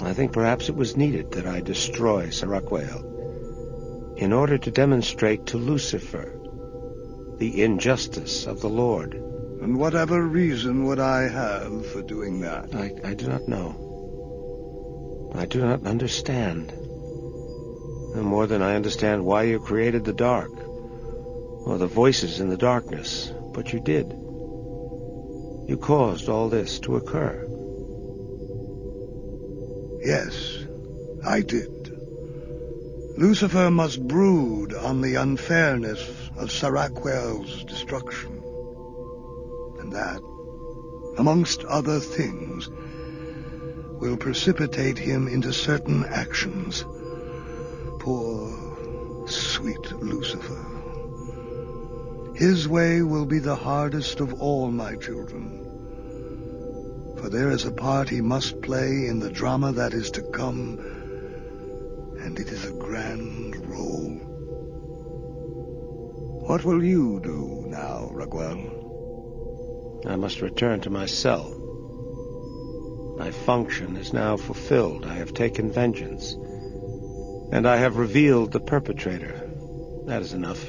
I 0.00 0.14
think 0.14 0.32
perhaps 0.32 0.68
it 0.68 0.74
was 0.74 0.96
needed 0.96 1.30
that 1.32 1.46
I 1.46 1.60
destroy 1.60 2.30
Saraquael 2.30 3.15
in 4.16 4.32
order 4.32 4.56
to 4.58 4.70
demonstrate 4.70 5.46
to 5.46 5.58
Lucifer 5.58 6.32
the 7.38 7.62
injustice 7.62 8.46
of 8.46 8.60
the 8.60 8.68
Lord. 8.68 9.14
And 9.14 9.78
whatever 9.78 10.22
reason 10.22 10.84
would 10.86 10.98
I 10.98 11.28
have 11.28 11.86
for 11.86 12.02
doing 12.02 12.40
that? 12.40 12.74
I, 12.74 12.92
I 13.04 13.14
do 13.14 13.28
not 13.28 13.46
know. 13.46 15.32
I 15.34 15.44
do 15.44 15.60
not 15.60 15.86
understand. 15.86 16.68
No 16.68 18.22
more 18.22 18.46
than 18.46 18.62
I 18.62 18.76
understand 18.76 19.24
why 19.24 19.42
you 19.42 19.58
created 19.58 20.04
the 20.04 20.14
dark, 20.14 20.50
or 20.50 21.76
the 21.76 21.86
voices 21.86 22.40
in 22.40 22.48
the 22.48 22.56
darkness, 22.56 23.32
but 23.52 23.72
you 23.72 23.80
did. 23.80 24.06
You 25.68 25.78
caused 25.78 26.28
all 26.28 26.48
this 26.48 26.78
to 26.80 26.96
occur. 26.96 27.42
Yes, 30.02 30.64
I 31.26 31.40
did. 31.42 31.75
Lucifer 33.16 33.70
must 33.70 34.06
brood 34.06 34.74
on 34.74 35.00
the 35.00 35.14
unfairness 35.14 36.30
of 36.36 36.50
Saraquael's 36.50 37.64
destruction. 37.64 38.42
And 39.80 39.92
that, 39.92 40.20
amongst 41.18 41.64
other 41.64 41.98
things, 41.98 42.68
will 44.00 44.16
precipitate 44.16 44.98
him 44.98 45.28
into 45.28 45.52
certain 45.52 46.04
actions. 46.04 46.84
Poor, 48.00 49.26
sweet 49.28 49.92
Lucifer. 49.92 50.64
His 52.34 52.68
way 52.68 53.02
will 53.02 53.24
be 53.24 53.38
the 53.38 53.56
hardest 53.56 54.20
of 54.20 54.34
all 54.34 54.70
my 54.70 54.94
children 54.96 55.66
for 57.16 57.30
there 57.30 57.50
is 57.50 57.64
a 57.64 57.72
part 57.72 58.08
he 58.08 58.20
must 58.20 58.60
play 58.62 59.06
in 59.06 59.18
the 59.18 59.30
drama 59.30 59.72
that 59.72 59.94
is 59.94 60.12
to 60.12 60.22
come, 60.22 60.78
and 62.26 62.38
it 62.40 62.48
is 62.48 62.64
a 62.64 62.72
grand 62.72 63.54
role. 63.68 64.10
What 66.48 66.64
will 66.64 66.82
you 66.82 67.20
do 67.20 67.66
now, 67.68 68.10
Raguel? 68.12 70.02
I 70.06 70.16
must 70.16 70.40
return 70.40 70.80
to 70.80 70.90
my 70.90 71.06
cell. 71.06 71.54
My 73.16 73.30
function 73.30 73.96
is 73.96 74.12
now 74.12 74.36
fulfilled. 74.36 75.06
I 75.06 75.14
have 75.14 75.34
taken 75.34 75.70
vengeance. 75.70 76.34
And 77.52 77.64
I 77.64 77.76
have 77.76 77.96
revealed 77.96 78.50
the 78.50 78.58
perpetrator. 78.58 79.48
That 80.06 80.22
is 80.22 80.32
enough. 80.32 80.64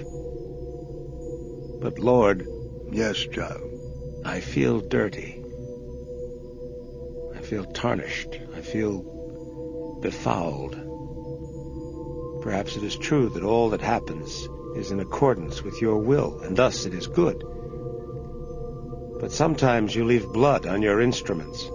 But, 1.82 1.98
Lord... 1.98 2.48
Yes, 2.92 3.18
child. 3.18 3.70
I 4.24 4.40
feel 4.42 4.80
dirty 4.80 5.44
I 7.36 7.42
feel 7.42 7.66
tarnished. 7.66 8.40
I 8.56 8.62
feel 8.62 10.00
befouled. 10.02 10.87
Perhaps 12.42 12.78
it 12.78 12.84
is 12.84 12.96
true 12.96 13.30
that 13.30 13.44
all 13.44 13.70
that 13.72 13.82
happens 13.82 14.48
is 14.76 14.92
in 14.92 15.00
accordance 15.00 15.64
with 15.64 15.82
your 15.82 15.98
will, 15.98 16.40
and 16.42 16.56
thus 16.56 16.86
it 16.86 16.94
is 16.94 17.08
good. 17.08 17.44
But 19.20 19.32
sometimes 19.32 19.96
you 19.96 20.06
leave 20.06 20.32
blood 20.32 20.66
on 20.68 20.82
your 20.82 21.02
instruments. 21.02 21.70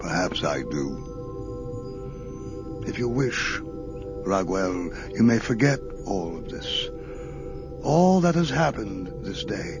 Perhaps 0.00 0.44
I 0.44 0.62
do. 0.62 1.12
If 2.86 2.98
you 2.98 3.08
wish, 3.08 3.60
Raguel, 3.62 4.90
you 5.14 5.22
may 5.22 5.38
forget 5.38 5.78
all 6.06 6.36
of 6.36 6.50
this. 6.50 6.90
All 7.82 8.20
that 8.22 8.34
has 8.34 8.50
happened 8.50 9.24
this 9.24 9.44
day 9.44 9.78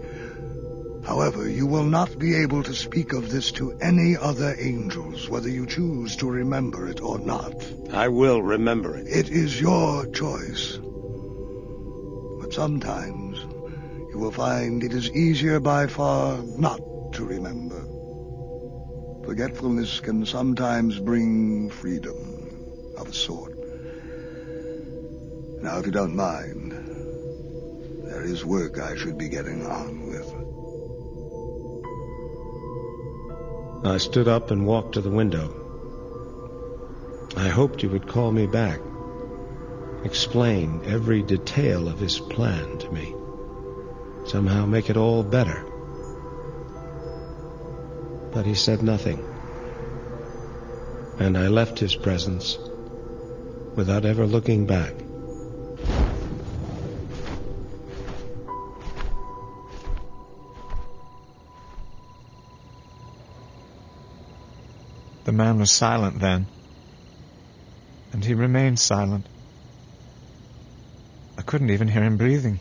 However, 1.04 1.48
you 1.48 1.66
will 1.66 1.84
not 1.84 2.18
be 2.18 2.34
able 2.34 2.62
to 2.62 2.74
speak 2.74 3.12
of 3.12 3.30
this 3.30 3.52
to 3.52 3.72
any 3.80 4.16
other 4.16 4.56
angels, 4.58 5.28
whether 5.28 5.50
you 5.50 5.66
choose 5.66 6.16
to 6.16 6.30
remember 6.30 6.88
it 6.88 7.02
or 7.02 7.18
not. 7.18 7.54
I 7.92 8.08
will 8.08 8.42
remember 8.42 8.96
it. 8.96 9.06
It 9.06 9.28
is 9.28 9.60
your 9.60 10.06
choice. 10.06 10.78
But 12.40 12.54
sometimes 12.54 13.38
you 14.12 14.18
will 14.18 14.30
find 14.32 14.82
it 14.82 14.94
is 14.94 15.10
easier 15.10 15.60
by 15.60 15.88
far 15.88 16.42
not 16.42 16.80
to 17.12 17.24
remember. 17.26 17.84
Forgetfulness 19.26 20.00
can 20.00 20.24
sometimes 20.24 20.98
bring 20.98 21.68
freedom 21.68 22.94
of 22.96 23.08
a 23.08 23.12
sort. 23.12 23.52
Now, 25.62 25.78
if 25.78 25.86
you 25.86 25.92
don't 25.92 26.16
mind, 26.16 26.72
there 28.04 28.22
is 28.22 28.44
work 28.44 28.78
I 28.78 28.96
should 28.96 29.18
be 29.18 29.28
getting 29.28 29.66
on 29.66 30.06
with. 30.06 30.23
I 33.86 33.98
stood 33.98 34.28
up 34.28 34.50
and 34.50 34.66
walked 34.66 34.94
to 34.94 35.02
the 35.02 35.10
window. 35.10 35.52
I 37.36 37.48
hoped 37.48 37.82
he 37.82 37.86
would 37.86 38.06
call 38.06 38.32
me 38.32 38.46
back, 38.46 38.80
explain 40.04 40.80
every 40.86 41.20
detail 41.22 41.86
of 41.86 41.98
his 41.98 42.18
plan 42.18 42.78
to 42.78 42.90
me, 42.94 43.14
somehow 44.26 44.64
make 44.64 44.88
it 44.88 44.96
all 44.96 45.22
better. 45.22 45.66
But 48.32 48.46
he 48.46 48.54
said 48.54 48.82
nothing, 48.82 49.22
and 51.18 51.36
I 51.36 51.48
left 51.48 51.78
his 51.78 51.94
presence 51.94 52.58
without 53.76 54.06
ever 54.06 54.26
looking 54.26 54.64
back. 54.64 55.03
The 65.24 65.32
man 65.32 65.58
was 65.58 65.72
silent 65.72 66.20
then, 66.20 66.46
and 68.12 68.22
he 68.24 68.34
remained 68.34 68.78
silent. 68.78 69.26
I 71.38 71.42
couldn't 71.42 71.70
even 71.70 71.88
hear 71.88 72.02
him 72.02 72.16
breathing. 72.18 72.60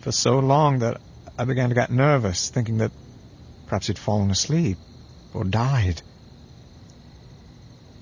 For 0.00 0.10
so 0.10 0.40
long 0.40 0.80
that 0.80 1.00
I 1.38 1.44
began 1.44 1.68
to 1.68 1.74
get 1.74 1.90
nervous, 1.90 2.50
thinking 2.50 2.78
that 2.78 2.90
perhaps 3.66 3.86
he'd 3.86 3.98
fallen 3.98 4.30
asleep 4.30 4.76
or 5.32 5.44
died. 5.44 6.02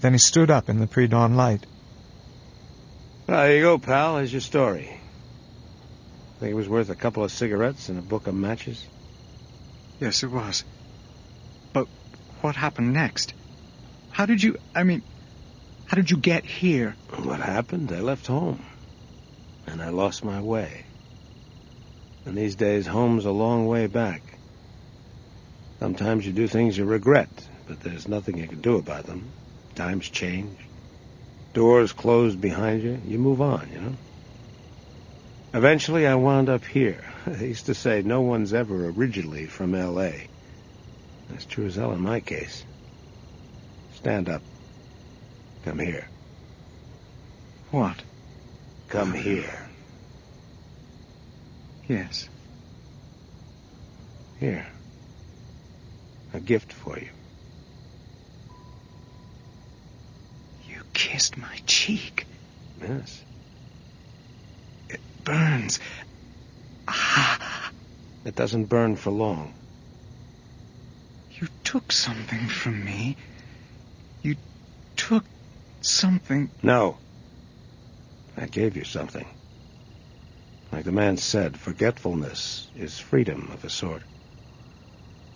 Then 0.01 0.13
he 0.13 0.19
stood 0.19 0.51
up 0.51 0.71
in 0.71 0.81
the 0.81 0.87
pre-dawn 0.87 1.37
light. 1.37 1.67
Well, 3.27 3.43
there 3.43 3.57
you 3.57 3.63
go, 3.63 3.79
pal. 3.79 4.17
Here's 4.17 4.33
your 4.33 4.41
story. 4.41 4.91
Think 6.39 6.53
it 6.53 6.55
was 6.55 6.69
worth 6.69 6.89
a 6.89 6.95
couple 6.95 7.23
of 7.23 7.31
cigarettes 7.31 7.91
and 7.91 7.99
a 7.99 8.03
book 8.03 8.27
of 8.27 8.35
matches? 8.35 8.83
Yes, 10.01 10.23
it 10.23 10.31
was. 10.31 10.65
What 12.43 12.57
happened 12.57 12.95
next? 12.95 13.35
How 14.13 14.25
did 14.25 14.43
you, 14.43 14.57
I 14.75 14.83
mean, 14.83 15.03
how 15.87 15.97
did 15.97 16.11
you 16.11 16.17
get 16.17 16.45
here? 16.45 16.97
What 17.23 17.41
happened? 17.41 17.93
I 17.93 18.01
left 18.01 18.27
home. 18.27 18.65
And 19.67 19.83
I 19.83 19.91
lost 19.91 20.25
my 20.25 20.41
way. 20.41 20.85
And 22.25 22.37
these 22.37 22.55
days, 22.55 22.87
home's 22.87 23.27
a 23.27 23.31
long 23.31 23.67
way 23.67 23.87
back. 23.89 24.23
Sometimes 25.81 26.27
you 26.27 26.33
do 26.33 26.47
things 26.47 26.79
you 26.79 26.85
regret, 26.85 27.29
but 27.67 27.81
there's 27.81 28.09
nothing 28.09 28.39
you 28.39 28.47
can 28.47 28.61
do 28.61 28.77
about 28.77 29.05
them. 29.05 29.31
Times 29.75 30.09
change. 30.09 30.59
Doors 31.53 31.93
close 31.93 32.35
behind 32.35 32.83
you. 32.83 33.01
You 33.07 33.19
move 33.19 33.43
on, 33.43 33.69
you 33.73 33.81
know? 33.81 33.95
Eventually, 35.53 36.07
I 36.07 36.15
wound 36.15 36.49
up 36.49 36.65
here. 36.65 37.05
They 37.27 37.49
used 37.49 37.67
to 37.67 37.75
say 37.75 38.01
no 38.03 38.23
one's 38.23 38.55
ever 38.55 38.89
originally 38.89 39.45
from 39.45 39.75
L.A. 39.75 40.29
That's 41.31 41.45
true 41.45 41.67
as 41.67 41.77
hell 41.77 41.93
in 41.93 42.01
my 42.01 42.21
case. 42.21 42.65
Stand 43.95 44.29
up. 44.29 44.43
Come 45.65 45.79
here. 45.79 46.09
What? 47.71 48.03
Come 48.89 49.13
here. 49.13 49.69
Yes. 51.87 52.29
Here. 54.39 54.67
A 56.33 56.41
gift 56.41 56.73
for 56.73 56.99
you. 56.99 57.11
You 60.69 60.83
kissed 60.93 61.37
my 61.37 61.61
cheek. 61.67 62.27
Yes. 62.81 63.23
It 64.89 65.01
burns. 65.25 65.79
Ah. 66.89 67.71
It 68.25 68.35
doesn't 68.35 68.67
burn 68.67 68.97
for 68.97 69.11
long. 69.11 69.55
You 71.41 71.49
took 71.65 71.91
something 71.91 72.49
from 72.49 72.85
me. 72.85 73.17
You 74.23 74.37
took 74.97 75.25
something. 75.81 76.51
No. 76.63 76.99
I 78.37 78.45
gave 78.45 78.77
you 78.77 78.85
something. 78.85 79.27
Like 80.71 80.85
the 80.85 80.93
man 80.93 81.17
said, 81.17 81.59
forgetfulness 81.59 82.69
is 82.77 82.99
freedom 82.99 83.51
of 83.53 83.65
a 83.65 83.71
sort. 83.71 84.03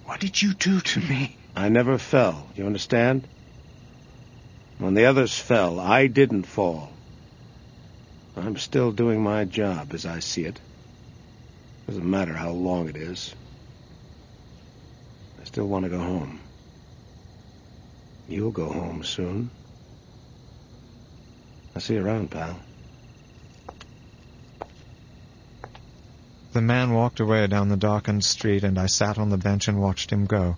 What 0.05 0.21
did 0.21 0.41
you 0.43 0.53
do 0.53 0.81
to 0.81 1.01
me? 1.01 1.37
I 1.57 1.71
never 1.71 1.97
fell. 1.97 2.49
You 2.55 2.67
understand? 2.67 3.27
When 4.79 4.93
the 4.93 5.07
others 5.07 5.39
fell, 5.39 5.81
I 5.81 6.07
didn't 6.09 6.45
fall. 6.45 6.91
I'm 8.37 8.57
still 8.57 8.93
doing 8.93 9.23
my 9.23 9.45
job 9.45 9.95
as 9.95 10.05
I 10.05 10.19
see 10.19 10.45
it. 10.45 10.61
Doesn't 11.87 12.09
matter 12.09 12.35
how 12.35 12.51
long 12.51 12.89
it 12.89 12.97
is. 12.97 13.35
I 15.45 15.47
still 15.47 15.67
want 15.67 15.85
to 15.85 15.91
go 15.91 15.99
home. 15.99 16.41
You'll 18.29 18.51
go 18.51 18.73
home 18.73 19.05
soon. 19.05 19.51
I'll 21.75 21.83
see 21.83 21.95
you 21.95 22.03
around, 22.03 22.31
pal. 22.31 22.59
The 26.55 26.63
man 26.63 26.95
walked 26.95 27.21
away 27.21 27.47
down 27.47 27.69
the 27.69 27.77
darkened 27.77 28.25
street, 28.25 28.65
and 28.65 28.79
I 28.79 28.87
sat 28.87 29.19
on 29.19 29.29
the 29.29 29.37
bench 29.37 29.69
and 29.69 29.83
watched 29.83 30.11
him 30.11 30.25
go. 30.25 30.57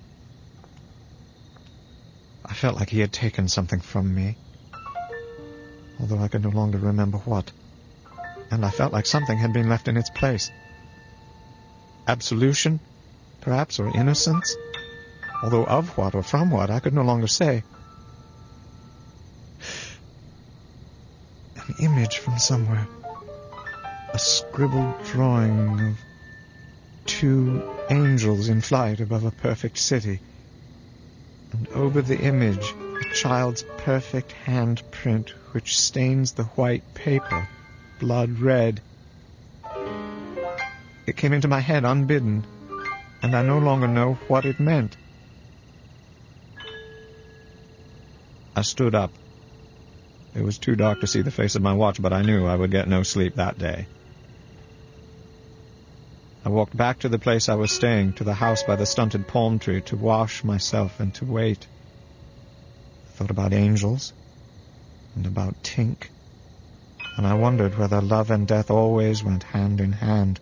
I 2.44 2.54
felt 2.54 2.76
like 2.76 2.90
he 2.90 3.00
had 3.00 3.12
taken 3.12 3.48
something 3.48 3.80
from 3.80 4.14
me, 4.14 4.36
although 5.98 6.20
I 6.20 6.28
could 6.28 6.44
no 6.44 6.50
longer 6.50 6.78
remember 6.78 7.18
what. 7.18 7.50
And 8.52 8.64
I 8.64 8.70
felt 8.70 8.92
like 8.92 9.06
something 9.06 9.36
had 9.36 9.52
been 9.52 9.68
left 9.68 9.88
in 9.88 9.96
its 9.96 10.10
place. 10.10 10.48
Absolution, 12.06 12.78
perhaps, 13.40 13.80
or 13.80 13.88
innocence, 13.88 14.56
although 15.42 15.64
of 15.64 15.96
what 15.96 16.14
or 16.14 16.22
from 16.22 16.50
what 16.50 16.70
I 16.70 16.80
could 16.80 16.94
no 16.94 17.02
longer 17.02 17.26
say. 17.26 17.62
An 21.56 21.74
image 21.80 22.18
from 22.18 22.38
somewhere 22.38 22.86
a 24.16 24.18
scribbled 24.18 24.94
drawing 25.04 25.78
of 25.78 25.98
two 27.04 27.62
angels 27.90 28.48
in 28.48 28.62
flight 28.62 28.98
above 28.98 29.24
a 29.24 29.30
perfect 29.30 29.76
city. 29.76 30.20
And 31.52 31.68
over 31.68 32.00
the 32.00 32.18
image, 32.18 32.72
a 32.72 33.14
child's 33.14 33.62
perfect 33.76 34.34
handprint 34.46 35.28
which 35.52 35.78
stains 35.78 36.32
the 36.32 36.44
white 36.44 36.94
paper 36.94 37.46
blood 38.00 38.38
red. 38.38 38.80
It 41.06 41.18
came 41.18 41.34
into 41.34 41.46
my 41.46 41.60
head 41.60 41.84
unbidden, 41.84 42.42
and 43.22 43.36
I 43.36 43.42
no 43.42 43.58
longer 43.58 43.86
know 43.86 44.14
what 44.28 44.46
it 44.46 44.58
meant. 44.58 44.96
I 48.56 48.62
stood 48.62 48.94
up. 48.94 49.10
It 50.34 50.42
was 50.42 50.56
too 50.56 50.76
dark 50.76 51.00
to 51.00 51.06
see 51.06 51.20
the 51.20 51.30
face 51.30 51.56
of 51.56 51.62
my 51.62 51.74
watch, 51.74 52.00
but 52.00 52.14
I 52.14 52.22
knew 52.22 52.46
I 52.46 52.56
would 52.56 52.70
get 52.70 52.88
no 52.88 53.02
sleep 53.02 53.34
that 53.34 53.58
day. 53.58 53.86
I 56.42 56.48
walked 56.48 56.74
back 56.74 57.00
to 57.00 57.10
the 57.10 57.18
place 57.18 57.50
I 57.50 57.54
was 57.56 57.70
staying, 57.70 58.14
to 58.14 58.24
the 58.24 58.32
house 58.32 58.62
by 58.62 58.76
the 58.76 58.86
stunted 58.86 59.28
palm 59.28 59.58
tree, 59.58 59.82
to 59.82 59.96
wash 59.96 60.42
myself 60.42 61.00
and 61.00 61.12
to 61.16 61.26
wait. 61.26 61.66
I 63.04 63.18
thought 63.18 63.30
about 63.30 63.52
angels 63.52 64.14
and 65.16 65.26
about 65.26 65.62
Tink, 65.62 66.08
and 67.18 67.26
I 67.26 67.34
wondered 67.34 67.76
whether 67.76 68.00
love 68.00 68.30
and 68.30 68.48
death 68.48 68.70
always 68.70 69.22
went 69.22 69.42
hand 69.42 69.82
in 69.82 69.92
hand. 69.92 70.40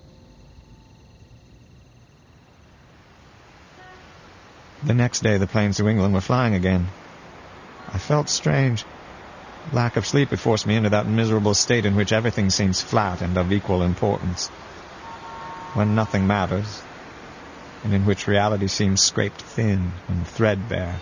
The 4.85 4.95
next 4.95 5.25
day 5.25 5.37
the 5.39 5.49
planes 5.49 5.79
to 5.79 5.89
England 5.89 6.15
were 6.15 6.21
flying 6.21 6.55
again. 6.55 6.87
I 7.95 7.99
felt 7.99 8.29
strange. 8.29 8.85
Lack 9.73 9.97
of 9.97 10.05
sleep 10.05 10.31
had 10.31 10.41
forced 10.41 10.67
me 10.67 10.75
into 10.75 10.91
that 10.91 11.07
miserable 11.07 11.55
state 11.55 11.87
in 11.87 11.95
which 11.95 12.13
everything 12.13 12.51
seems 12.51 12.83
flat 12.83 13.23
and 13.23 13.39
of 13.39 13.53
equal 13.53 13.83
importance 13.83 14.49
when 15.75 15.95
nothing 15.95 16.27
matters, 16.27 16.83
and 17.85 17.95
in 17.95 18.05
which 18.05 18.27
reality 18.27 18.67
seems 18.67 19.01
scraped 19.01 19.41
thin 19.41 19.93
and 20.09 20.27
threadbare. 20.27 21.01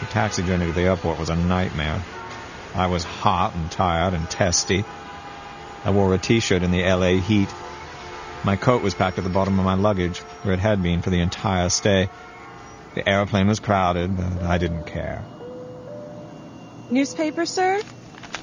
The 0.00 0.06
taxi 0.06 0.42
journey 0.42 0.66
to 0.66 0.72
the 0.72 0.82
airport 0.82 1.18
was 1.18 1.30
a 1.30 1.36
nightmare. 1.36 2.02
I 2.74 2.88
was 2.88 3.04
hot 3.04 3.54
and 3.54 3.70
tired 3.70 4.14
and 4.14 4.28
testy. 4.28 4.84
I 5.84 5.90
wore 5.90 6.12
a 6.12 6.18
t-shirt 6.18 6.64
in 6.64 6.72
the 6.72 6.82
LA 6.82 7.20
heat. 7.20 7.48
My 8.44 8.56
coat 8.56 8.82
was 8.82 8.94
packed 8.94 9.18
at 9.18 9.24
the 9.24 9.30
bottom 9.30 9.60
of 9.60 9.64
my 9.64 9.74
luggage, 9.74 10.18
where 10.42 10.54
it 10.54 10.60
had 10.60 10.82
been 10.82 11.02
for 11.02 11.10
the 11.10 11.20
entire 11.20 11.68
stay. 11.68 12.08
The 12.94 13.08
airplane 13.08 13.46
was 13.46 13.58
crowded, 13.58 14.16
but 14.16 14.42
I 14.42 14.58
didn't 14.58 14.84
care. 14.84 15.24
Newspaper, 16.90 17.46
sir? 17.46 17.80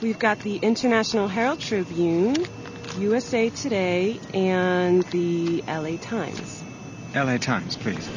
We've 0.02 0.18
got 0.18 0.40
the 0.40 0.58
International 0.58 1.28
Herald 1.28 1.60
Tribune, 1.60 2.46
USA 2.98 3.50
Today, 3.52 4.20
and 4.34 5.04
the 5.04 5.64
LA 5.68 5.98
Times. 5.98 6.64
LA 7.14 7.38
Times, 7.38 7.78
please. 7.78 8.10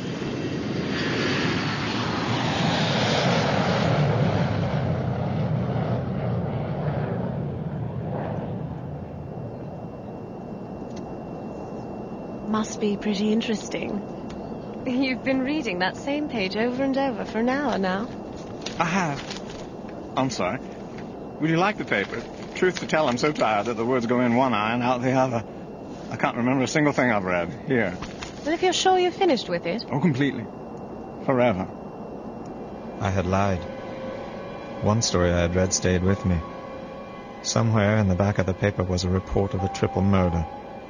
Must 12.49 12.81
be 12.81 12.97
pretty 12.97 13.33
interesting. 13.33 14.01
You've 14.85 15.23
been 15.23 15.43
reading 15.43 15.79
that 15.79 15.97
same 15.97 16.29
page 16.29 16.57
over 16.57 16.83
and 16.83 16.97
over 16.97 17.25
for 17.25 17.39
an 17.39 17.49
hour 17.49 17.79
now. 17.79 18.09
I 18.79 18.85
have. 18.85 19.41
I'm 20.17 20.31
sorry. 20.31 20.59
Would 21.41 21.51
you 21.51 21.57
like 21.57 21.77
the 21.77 21.85
paper? 21.85 22.23
Truth 22.57 22.81
to 22.81 22.87
tell, 22.87 23.09
I'm 23.09 23.19
so 23.19 23.33
tired 23.33 23.67
that 23.67 23.77
the 23.77 23.85
words 23.85 24.07
go 24.07 24.21
in 24.21 24.35
one 24.35 24.55
eye 24.55 24.75
and 24.75 24.83
out 24.83 25.03
the 25.03 25.13
other. 25.13 25.45
I 26.11 26.17
can't 26.17 26.37
remember 26.37 26.65
a 26.65 26.69
single 26.69 26.93
thing 26.93 27.11
I've 27.11 27.25
read. 27.25 27.53
Here. 27.67 27.97
Well, 28.45 28.55
if 28.55 28.63
you're 28.63 28.73
sure 28.73 28.99
you're 28.99 29.13
finished 29.13 29.49
with 29.49 29.67
it. 29.67 29.85
Oh, 29.91 30.01
completely. 30.01 30.45
Forever. 31.25 31.69
I 33.01 33.11
had 33.11 33.27
lied. 33.27 33.61
One 34.83 35.01
story 35.01 35.31
I 35.31 35.43
had 35.43 35.55
read 35.55 35.73
stayed 35.73 36.03
with 36.03 36.25
me. 36.27 36.39
Somewhere 37.43 37.99
in 37.99 38.09
the 38.09 38.17
back 38.17 38.39
of 38.39 38.47
the 38.47 38.55
paper 38.55 38.83
was 38.83 39.05
a 39.05 39.09
report 39.09 39.55
of 39.55 39.63
a 39.63 39.69
triple 39.69 40.03
murder. 40.03 40.45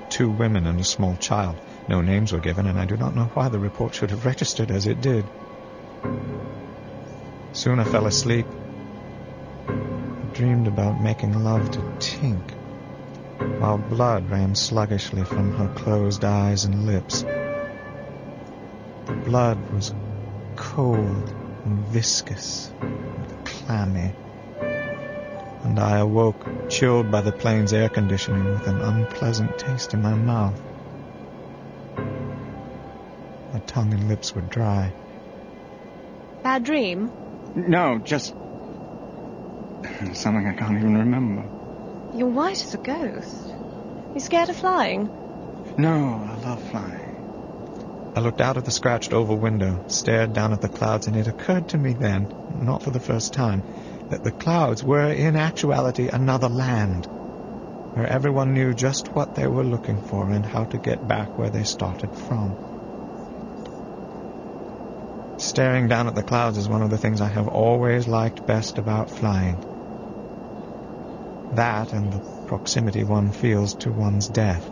Two 0.09 0.31
women 0.31 0.67
and 0.67 0.81
a 0.81 0.85
small 0.85 1.17
child. 1.17 1.57
No 1.89 2.01
names 2.01 2.33
were 2.33 2.41
given, 2.41 2.67
and 2.67 2.79
I 2.79 2.85
do 2.85 2.97
not 2.97 3.15
know 3.15 3.31
why 3.35 3.49
the 3.49 3.59
report 3.59 3.95
should 3.95 4.11
have 4.11 4.25
registered 4.25 4.71
as 4.71 4.87
it 4.87 5.01
did. 5.01 5.29
Soon 7.53 7.81
I 7.81 7.85
fell 7.85 8.07
asleep. 8.07 8.47
I 9.69 9.73
dreamed 10.33 10.69
about 10.69 11.01
making 11.01 11.45
love 11.45 11.71
to 11.73 11.81
Tink, 11.99 12.51
while 13.61 13.79
blood 13.79 14.31
ran 14.31 14.55
sluggishly 14.55 15.25
from 15.25 15.53
her 15.53 15.69
closed 15.75 16.25
eyes 16.25 16.65
and 16.65 16.87
lips. 16.87 17.23
The 19.07 19.13
blood 19.25 19.59
was 19.73 19.93
cold 20.57 21.29
and 21.65 21.79
viscous 21.87 22.71
and 22.81 23.45
clammy, 23.45 24.13
and 25.65 25.79
I 25.79 25.99
awoke 25.99 26.47
chilled 26.69 27.11
by 27.11 27.21
the 27.21 27.33
plane's 27.33 27.73
air 27.73 27.89
conditioning 27.89 28.53
with 28.53 28.67
an 28.67 28.81
unpleasant 28.81 29.59
taste 29.59 29.95
in 29.95 30.01
my 30.01 30.15
mouth. 30.15 30.72
My 33.63 33.75
tongue 33.75 33.95
and 33.95 34.09
lips 34.09 34.35
were 34.35 34.43
dry. 34.43 34.93
Bad 36.43 36.65
dream? 36.65 37.13
No, 37.55 38.01
just 38.01 38.35
something 40.15 40.47
I 40.47 40.53
can't 40.53 40.79
even 40.79 40.99
remember. 40.99 41.49
You're 42.13 42.29
white 42.29 42.63
as 42.65 42.75
a 42.75 42.79
ghost. 42.79 43.55
You 44.15 44.21
scared 44.21 44.49
of 44.49 44.57
flying? 44.57 45.09
No, 45.79 45.91
I 45.91 46.41
love 46.45 46.61
flying. 46.61 46.99
I 48.17 48.21
looked 48.21 48.41
out 48.41 48.57
of 48.57 48.65
the 48.65 48.73
scratched 48.73 49.13
oval 49.13 49.37
window, 49.37 49.81
stared 49.87 50.33
down 50.33 50.53
at 50.53 50.61
the 50.61 50.69
clouds, 50.69 51.07
and 51.07 51.17
it 51.17 51.29
occurred 51.29 51.69
to 51.69 51.79
me 51.79 51.93
then, 51.93 52.29
not 52.53 52.83
for 52.83 52.91
the 52.91 53.01
first 53.01 53.33
time, 53.33 53.63
that 54.09 54.25
the 54.25 54.33
clouds 54.33 54.83
were 54.83 55.11
in 55.11 55.37
actuality 55.37 56.09
another 56.13 56.49
land, 56.49 57.07
where 57.95 58.07
everyone 58.07 58.55
knew 58.55 58.75
just 58.75 59.15
what 59.15 59.35
they 59.35 59.47
were 59.47 59.65
looking 59.65 59.99
for 59.99 60.31
and 60.31 60.45
how 60.45 60.65
to 60.65 60.79
get 60.79 61.07
back 61.07 61.39
where 61.39 61.51
they 61.51 61.65
started 61.65 62.13
from. 62.13 62.57
Staring 65.43 65.89
down 65.89 66.07
at 66.07 66.15
the 66.15 66.23
clouds 66.23 66.57
is 66.57 66.69
one 66.69 66.83
of 66.83 66.91
the 66.91 66.99
things 66.99 67.21
I 67.21 67.27
have 67.27 67.49
always 67.49 68.07
liked 68.07 68.47
best 68.47 68.79
about 68.79 69.11
flying. 69.11 69.59
That 71.51 71.93
and 71.93 72.13
the 72.13 72.21
proximity 72.47 73.03
one 73.03 73.33
feels 73.33 73.75
to 73.75 73.91
one's 73.91 74.29
death. 74.29 74.71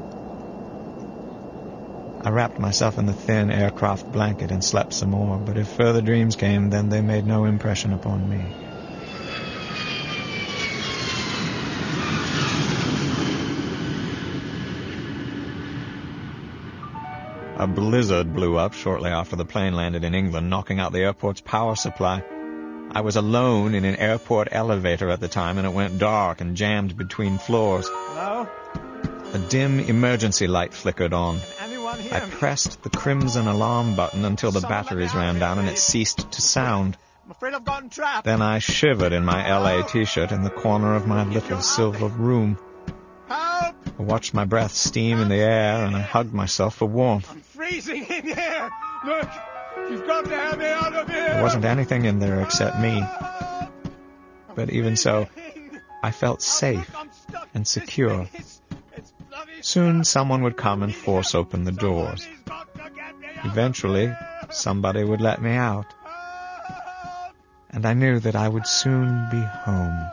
I 2.22 2.30
wrapped 2.30 2.60
myself 2.60 2.98
in 2.98 3.06
the 3.06 3.14
thin 3.14 3.50
aircraft 3.50 4.12
blanket 4.12 4.52
and 4.52 4.62
slept 4.62 4.94
some 4.94 5.10
more, 5.10 5.38
but 5.38 5.56
if 5.56 5.68
further 5.68 6.02
dreams 6.02 6.36
came, 6.36 6.70
then 6.70 6.88
they 6.88 7.00
made 7.00 7.26
no 7.26 7.46
impression 7.46 7.92
upon 7.92 8.28
me. 8.28 8.69
A 17.61 17.66
blizzard 17.66 18.32
blew 18.32 18.56
up 18.56 18.72
shortly 18.72 19.11
after 19.11 19.36
the 19.36 19.44
plane 19.44 19.74
landed 19.74 20.02
in 20.02 20.14
England, 20.14 20.48
knocking 20.48 20.80
out 20.80 20.92
the 20.92 21.00
airport's 21.00 21.42
power 21.42 21.76
supply. 21.76 22.22
I 22.90 23.02
was 23.02 23.16
alone 23.16 23.74
in 23.74 23.84
an 23.84 23.96
airport 23.96 24.48
elevator 24.50 25.11
at 25.11 25.20
the 25.20 25.28
time, 25.28 25.58
and 25.58 25.66
it 25.66 25.74
went 25.74 25.98
dark 25.98 26.40
and 26.40 26.56
jammed 26.56 26.96
between 26.96 27.36
floors. 27.36 27.86
Hello? 27.86 28.48
A 29.34 29.38
dim 29.38 29.78
emergency 29.78 30.46
light 30.46 30.72
flickered 30.72 31.12
on. 31.12 31.38
I 32.11 32.20
pressed 32.30 32.82
the 32.82 32.88
crimson 32.88 33.46
alarm 33.46 33.94
button 33.94 34.24
until 34.24 34.52
the 34.52 34.62
batteries 34.62 35.14
ran 35.14 35.38
down 35.38 35.58
and 35.58 35.68
it 35.68 35.76
ceased 35.76 36.32
to 36.32 36.40
sound. 36.40 36.96
I'm 37.26 37.32
afraid 37.32 37.52
I've 37.52 37.66
gotten 37.66 37.90
trapped. 37.90 38.24
Then 38.24 38.40
I 38.40 38.61
shivered 38.61 39.12
in 39.12 39.26
my 39.26 39.54
LA 39.54 39.82
t-shirt 39.82 40.32
in 40.32 40.44
the 40.44 40.48
corner 40.48 40.94
of 40.94 41.06
my 41.06 41.24
little 41.24 41.61
silver 41.61 42.06
room. 42.06 42.58
Help! 43.28 43.76
I 43.98 44.02
watched 44.02 44.32
my 44.32 44.46
breath 44.46 44.72
steam 44.72 45.20
in 45.20 45.28
the 45.28 45.36
air 45.36 45.84
and 45.84 45.94
I 45.94 46.00
hugged 46.00 46.32
myself 46.32 46.76
for 46.76 46.86
warmth. 46.86 47.49
Look, 49.05 49.28
you've 49.88 50.07
got 50.07 50.24
to 50.26 50.30
have 50.30 50.59
me 50.59 50.66
out 50.66 50.94
of 50.94 51.09
here. 51.09 51.34
There 51.34 51.42
wasn't 51.42 51.64
anything 51.64 52.05
in 52.05 52.18
there 52.18 52.42
except 52.42 52.78
me. 52.78 53.05
But 54.55 54.70
even 54.70 54.96
so, 54.96 55.26
I 56.03 56.11
felt 56.11 56.42
safe 56.42 56.94
and 57.55 57.66
secure. 57.66 58.28
Soon 59.62 60.05
someone 60.05 60.42
would 60.42 60.57
come 60.57 60.82
and 60.82 60.94
force 60.94 61.34
open 61.34 61.64
the 61.64 61.72
doors. 61.72 62.26
Eventually, 63.44 64.12
somebody 64.51 65.03
would 65.05 65.20
let 65.20 65.40
me 65.40 65.53
out. 65.53 65.86
And 67.70 67.86
I 67.86 67.94
knew 67.94 68.18
that 68.20 68.36
I 68.36 68.48
would 68.48 68.66
soon 68.66 69.28
be 69.30 69.40
home. 69.40 70.11